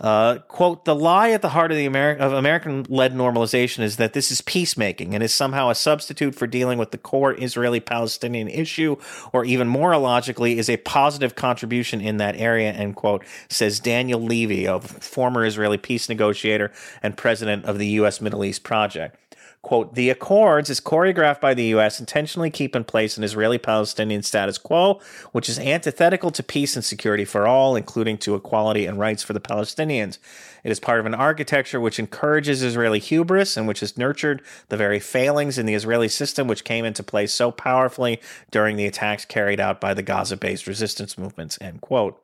Uh, 0.00 0.38
quote, 0.48 0.86
the 0.86 0.94
lie 0.94 1.30
at 1.30 1.42
the 1.42 1.50
heart 1.50 1.70
of 1.70 1.76
the 1.76 1.86
Ameri- 1.86 2.18
of 2.18 2.32
American 2.32 2.86
led 2.88 3.14
normalization 3.14 3.80
is 3.80 3.96
that 3.96 4.14
this 4.14 4.30
is 4.30 4.40
peacemaking 4.40 5.14
and 5.14 5.22
is 5.22 5.32
somehow 5.32 5.68
a 5.68 5.74
substitute 5.74 6.34
for 6.34 6.46
dealing 6.46 6.78
with 6.78 6.90
the 6.90 6.96
core 6.96 7.34
Israeli 7.34 7.80
Palestinian 7.80 8.48
issue, 8.48 8.96
or 9.34 9.44
even 9.44 9.68
more 9.68 9.92
illogically, 9.92 10.58
is 10.58 10.70
a 10.70 10.78
positive 10.78 11.34
contribution 11.34 12.00
in 12.00 12.16
that 12.16 12.34
area, 12.36 12.72
end 12.72 12.96
quote, 12.96 13.24
says 13.50 13.78
Daniel 13.78 14.20
Levy, 14.20 14.64
a 14.64 14.80
former 14.80 15.44
Israeli 15.44 15.76
peace 15.76 16.08
negotiator 16.08 16.72
and 17.02 17.14
president 17.14 17.66
of 17.66 17.78
the 17.78 17.86
U.S. 17.88 18.22
Middle 18.22 18.42
East 18.42 18.62
Project. 18.62 19.16
Quote, 19.62 19.94
the 19.94 20.10
accords 20.10 20.70
is 20.70 20.80
choreographed 20.80 21.40
by 21.40 21.54
the 21.54 21.64
U.S. 21.64 22.00
intentionally 22.00 22.50
keep 22.50 22.74
in 22.74 22.84
place 22.84 23.18
an 23.18 23.24
Israeli 23.24 23.58
Palestinian 23.58 24.22
status 24.22 24.58
quo, 24.58 25.00
which 25.32 25.48
is 25.48 25.58
antithetical 25.58 26.30
to 26.30 26.42
peace 26.42 26.76
and 26.76 26.84
security 26.84 27.24
for 27.24 27.46
all, 27.46 27.76
including 27.76 28.16
to 28.18 28.34
equality 28.34 28.86
and 28.86 28.98
rights 28.98 29.22
for 29.22 29.32
the 29.32 29.40
Palestinians. 29.40 30.18
It 30.64 30.70
is 30.70 30.80
part 30.80 31.00
of 31.00 31.06
an 31.06 31.14
architecture 31.14 31.80
which 31.80 31.98
encourages 31.98 32.62
Israeli 32.62 32.98
hubris 32.98 33.56
and 33.56 33.68
which 33.68 33.80
has 33.80 33.98
nurtured 33.98 34.42
the 34.68 34.76
very 34.76 34.98
failings 35.00 35.58
in 35.58 35.66
the 35.66 35.74
Israeli 35.74 36.08
system, 36.08 36.48
which 36.48 36.64
came 36.64 36.84
into 36.84 37.02
play 37.02 37.26
so 37.26 37.50
powerfully 37.50 38.20
during 38.50 38.76
the 38.76 38.86
attacks 38.86 39.24
carried 39.24 39.60
out 39.60 39.80
by 39.80 39.94
the 39.94 40.02
Gaza 40.02 40.36
based 40.36 40.66
resistance 40.66 41.18
movements, 41.18 41.58
end 41.60 41.80
quote. 41.80 42.22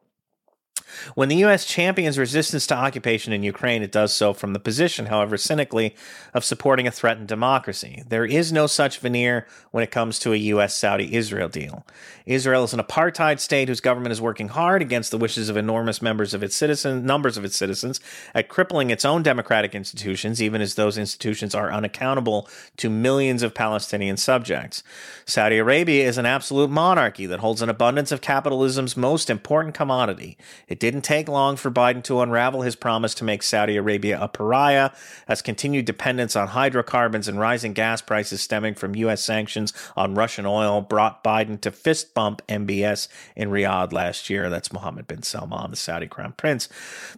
When 1.15 1.29
the 1.29 1.37
U.S. 1.37 1.65
champions 1.65 2.19
resistance 2.19 2.67
to 2.69 2.77
occupation 2.77 3.33
in 3.33 3.43
Ukraine, 3.43 3.83
it 3.83 3.93
does 3.93 4.13
so 4.13 4.33
from 4.33 4.53
the 4.53 4.61
position, 4.61 5.07
however 5.07 5.37
cynically, 5.37 5.95
of 6.35 6.45
supporting 6.45 6.87
a 6.87 6.91
threatened 6.91 7.29
democracy. 7.29 8.03
There 8.09 8.25
is 8.25 8.53
no 8.53 8.67
such 8.67 8.99
veneer 8.99 9.47
when 9.71 9.85
it 9.85 9.91
comes 9.91 10.19
to 10.21 10.33
a 10.33 10.37
U.S. 10.37 10.77
Saudi 10.77 11.15
Israel 11.15 11.49
deal. 11.49 11.87
Israel 12.25 12.65
is 12.65 12.73
an 12.73 12.81
apartheid 12.81 13.41
state 13.41 13.69
whose 13.69 13.81
government 13.81 14.13
is 14.13 14.21
working 14.21 14.49
hard 14.49 14.83
against 14.83 15.11
the 15.11 15.19
wishes 15.19 15.49
of 15.49 15.57
enormous 15.57 16.03
members 16.03 16.35
of 16.35 16.43
its 16.43 16.57
citizens, 16.57 17.05
numbers 17.05 17.37
of 17.37 17.45
its 17.45 17.57
citizens, 17.57 18.01
at 18.35 18.49
crippling 18.49 18.91
its 18.91 19.05
own 19.05 19.23
democratic 19.23 19.75
institutions, 19.75 20.43
even 20.43 20.61
as 20.61 20.75
those 20.75 20.99
institutions 20.99 21.55
are 21.55 21.73
unaccountable 21.73 22.49
to 22.77 22.91
millions 22.91 23.43
of 23.43 23.55
Palestinian 23.55 24.17
subjects. 24.17 24.83
Saudi 25.25 25.59
Arabia 25.59 26.07
is 26.07 26.19
an 26.19 26.27
absolute 26.27 26.71
monarchy 26.71 27.27
that 27.27 27.41
holds 27.41 27.63
an 27.63 27.69
abundance 27.69 28.11
of 28.11 28.21
capitalism's 28.21 28.97
most 28.97 29.31
important 29.31 29.75
commodity. 29.75 30.37
It 30.69 30.76
didn't 30.79 31.03
take 31.03 31.29
long 31.29 31.57
for 31.57 31.71
Biden 31.71 32.03
to 32.05 32.21
unravel 32.21 32.63
his 32.63 32.77
promise 32.77 33.15
to 33.15 33.25
make 33.25 33.43
Saudi 33.43 33.77
Arabia 33.77 34.21
a 34.21 34.29
pariah, 34.29 34.91
as 35.27 35.43
continued 35.43 35.85
dependence 35.85 36.37
on 36.37 36.49
hydrocarbons 36.49 37.29
and 37.29 37.39
rising 37.41 37.73
gas 37.73 38.01
prices 38.01 38.41
stemming 38.41 38.75
from 38.75 38.97
U.S. 38.97 39.23
sanctions 39.23 39.73
on 39.97 40.15
Russian 40.15 40.47
oil 40.47 40.81
brought 40.81 41.25
Biden 41.25 41.61
to 41.63 41.71
fist 41.71 42.15
bump 42.15 42.43
MBS 42.49 43.09
in 43.35 43.51
Riyadh 43.51 43.93
last 43.93 44.31
year. 44.31 44.49
That's 44.51 44.73
Mohammed 44.73 45.07
bin 45.07 45.23
Salman, 45.23 45.71
the 45.71 45.77
Saudi 45.77 46.07
crown 46.07 46.35
prince. 46.37 46.69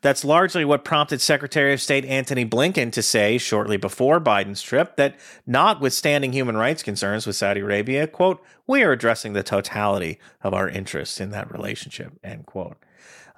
That's 0.03 0.25
largely 0.25 0.65
what 0.65 0.85
prompted 0.85 1.21
Secretary 1.21 1.73
of 1.73 1.81
State 1.81 2.05
Antony 2.05 2.45
Blinken 2.45 2.93
to 2.93 3.03
say 3.03 3.39
shortly 3.39 3.77
before 3.77 4.21
Biden's 4.21 4.63
trip 4.63 4.97
that, 4.97 5.17
notwithstanding 5.47 6.33
human 6.33 6.57
rights 6.57 6.83
concerns 6.83 7.27
with 7.27 7.37
Saudi 7.37 7.61
Arabia, 7.61 8.07
quote, 8.07 8.43
we 8.67 8.83
are 8.83 8.93
addressing 8.93 9.33
the 9.33 9.43
totality 9.43 10.19
of 10.43 10.53
our 10.53 10.69
interests 10.69 11.21
in 11.21 11.31
that 11.31 11.51
relationship, 11.51 12.13
end 12.23 12.47
quote. 12.47 12.77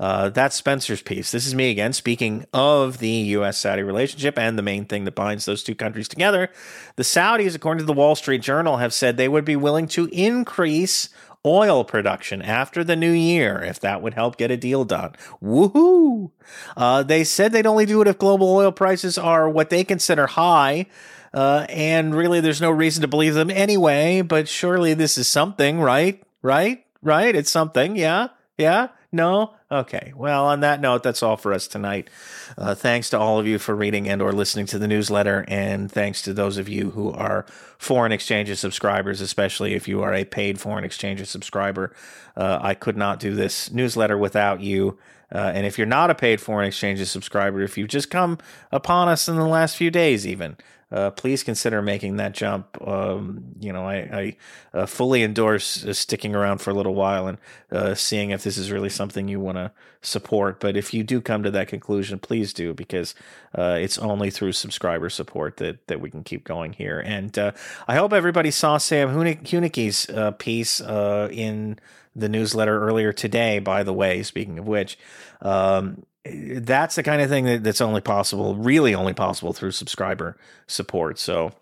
Uh, 0.00 0.30
that's 0.30 0.56
Spencer's 0.56 1.02
piece. 1.02 1.30
This 1.30 1.46
is 1.46 1.54
me 1.54 1.70
again 1.70 1.92
speaking 1.92 2.46
of 2.54 2.98
the 2.98 3.10
U.S. 3.10 3.58
Saudi 3.58 3.82
relationship 3.82 4.38
and 4.38 4.58
the 4.58 4.62
main 4.62 4.86
thing 4.86 5.04
that 5.04 5.14
binds 5.14 5.44
those 5.44 5.62
two 5.62 5.74
countries 5.74 6.08
together. 6.08 6.48
The 6.96 7.02
Saudis, 7.02 7.54
according 7.54 7.80
to 7.80 7.84
the 7.84 7.92
Wall 7.92 8.14
Street 8.14 8.40
Journal, 8.40 8.78
have 8.78 8.94
said 8.94 9.18
they 9.18 9.28
would 9.28 9.44
be 9.44 9.56
willing 9.56 9.86
to 9.88 10.06
increase 10.06 11.10
oil 11.44 11.84
production 11.84 12.40
after 12.40 12.82
the 12.82 12.96
new 12.96 13.12
year 13.12 13.62
if 13.62 13.78
that 13.80 14.00
would 14.00 14.14
help 14.14 14.38
get 14.38 14.50
a 14.50 14.56
deal 14.56 14.86
done. 14.86 15.12
Woohoo! 15.42 16.30
Uh, 16.78 17.02
they 17.02 17.22
said 17.22 17.52
they'd 17.52 17.66
only 17.66 17.84
do 17.84 18.00
it 18.00 18.08
if 18.08 18.16
global 18.18 18.50
oil 18.54 18.72
prices 18.72 19.18
are 19.18 19.50
what 19.50 19.68
they 19.68 19.84
consider 19.84 20.26
high. 20.26 20.86
Uh, 21.34 21.66
and 21.68 22.14
really, 22.14 22.40
there's 22.40 22.60
no 22.60 22.70
reason 22.70 23.02
to 23.02 23.08
believe 23.08 23.34
them 23.34 23.50
anyway, 23.50 24.22
but 24.22 24.48
surely 24.48 24.94
this 24.94 25.18
is 25.18 25.28
something, 25.28 25.78
right? 25.78 26.22
Right? 26.40 26.86
Right? 27.02 27.36
It's 27.36 27.50
something. 27.50 27.96
Yeah? 27.96 28.28
Yeah? 28.56 28.88
No? 29.12 29.54
Okay. 29.72 30.12
Well, 30.16 30.46
on 30.46 30.61
that 30.61 30.80
note, 30.80 31.04
that's 31.04 31.22
all 31.22 31.37
for 31.37 31.52
us 31.52 31.68
tonight. 31.68 32.11
Uh, 32.59 32.74
thanks 32.74 33.11
to 33.11 33.18
all 33.18 33.38
of 33.38 33.46
you 33.46 33.56
for 33.56 33.76
reading 33.76 34.09
and 34.09 34.20
or 34.20 34.33
listening 34.33 34.66
to 34.66 34.80
the 34.80 34.88
newsletter, 34.88 35.44
and 35.46 35.90
thanks 35.90 36.22
to 36.22 36.35
those 36.35 36.59
of 36.59 36.68
you 36.68 36.90
who 36.90 37.12
are 37.12 37.46
foreign 37.78 38.11
exchanges 38.11 38.59
subscribers, 38.59 39.20
especially 39.20 39.74
if 39.74 39.87
you 39.87 40.02
are 40.02 40.12
a 40.12 40.24
paid 40.24 40.59
foreign 40.59 40.83
exchanges 40.83 41.30
subscriber. 41.30 41.94
Uh, 42.37 42.59
I 42.61 42.74
could 42.74 42.96
not 42.96 43.20
do 43.20 43.33
this 43.33 43.70
newsletter 43.70 44.18
without 44.18 44.61
you. 44.61 44.98
Uh, 45.33 45.52
and 45.54 45.64
if 45.64 45.78
you're 45.78 45.87
not 45.87 46.11
a 46.11 46.16
paid 46.16 46.40
foreign 46.40 46.66
exchanges 46.66 47.09
subscriber, 47.09 47.62
if 47.62 47.78
you've 47.78 47.87
just 47.87 48.11
come 48.11 48.38
upon 48.72 49.09
us 49.09 49.28
in 49.28 49.37
the 49.37 49.46
last 49.46 49.76
few 49.76 49.92
days, 49.92 50.26
even 50.26 50.56
uh, 50.92 51.11
please 51.11 51.42
consider 51.44 51.81
making 51.81 52.16
that 52.16 52.33
jump. 52.33 52.76
Um, 52.87 53.44
you 53.61 53.72
know, 53.72 53.87
I, 53.87 53.96
I 53.96 54.37
uh, 54.74 54.87
fully 54.87 55.22
endorse 55.22 55.85
uh, 55.85 55.92
sticking 55.92 56.35
around 56.35 56.59
for 56.59 56.70
a 56.70 56.74
little 56.74 56.94
while 56.94 57.29
and 57.29 57.38
uh, 57.70 57.94
seeing 57.94 58.31
if 58.31 58.42
this 58.42 58.59
is 58.59 58.72
really 58.72 58.88
something 58.88 59.29
you 59.29 59.38
want 59.38 59.57
to 59.57 59.70
support. 60.03 60.59
But 60.59 60.76
if 60.76 60.92
you 60.92 61.05
do 61.05 61.20
come 61.20 61.42
to 61.44 61.50
that 61.53 61.68
conclusion, 61.68 62.18
please 62.18 62.53
do 62.53 62.74
because 62.74 63.14
uh, 63.57 63.79
it's 63.81 63.98
only 63.98 64.31
through 64.31 64.53
subscriber 64.53 65.11
support 65.11 65.59
that 65.59 65.87
that 65.87 66.00
we 66.00 66.11
can 66.11 66.24
keep 66.24 66.44
going 66.44 66.72
here. 66.72 66.98
And 66.98 67.38
uh, 67.38 67.53
I 67.87 67.94
hope 67.94 68.12
everybody 68.12 68.50
saw 68.50 68.79
Sam 68.79 69.11
Hunicke's 69.11 70.07
piece 70.38 70.81
in 70.81 71.79
the 72.16 72.29
newsletter 72.29 72.85
earlier 72.85 73.12
today. 73.12 73.61
By 73.61 73.85
the 73.85 73.94
way, 73.94 74.22
speaking 74.22 74.59
of 74.59 74.66
which. 74.66 74.98
Um, 75.40 76.05
that's 76.24 76.96
the 76.96 77.02
kind 77.02 77.22
of 77.22 77.28
thing 77.28 77.44
that, 77.44 77.64
that's 77.64 77.80
only 77.80 78.00
possible, 78.00 78.54
really 78.54 78.94
only 78.94 79.14
possible 79.14 79.52
through 79.52 79.70
subscriber 79.72 80.37
support. 80.66 81.18
So 81.18 81.52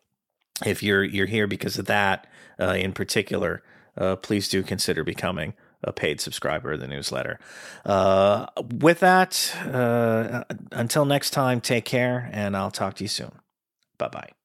if 0.67 0.83
you're 0.83 1.05
you're 1.05 1.27
here 1.27 1.47
because 1.47 1.79
of 1.79 1.87
that 1.87 2.27
uh, 2.61 2.73
in 2.73 2.93
particular, 2.93 3.63
uh, 3.97 4.17
please 4.17 4.49
do 4.49 4.63
consider 4.63 5.05
becoming 5.05 5.55
a 5.85 5.93
paid 5.93 6.21
subscriber 6.21 6.73
of 6.73 6.81
the 6.81 6.89
newsletter. 6.89 7.39
Uh, 7.85 8.47
with 8.81 9.01
that, 9.01 9.55
uh, 9.65 10.43
until 10.73 11.05
next 11.05 11.31
time, 11.31 11.61
take 11.61 11.85
care, 11.85 12.29
and 12.33 12.57
I'll 12.57 12.73
talk 12.73 12.95
to 12.95 13.05
you 13.05 13.09
soon. 13.09 13.33
Bye 13.97 14.09
bye. 14.09 14.38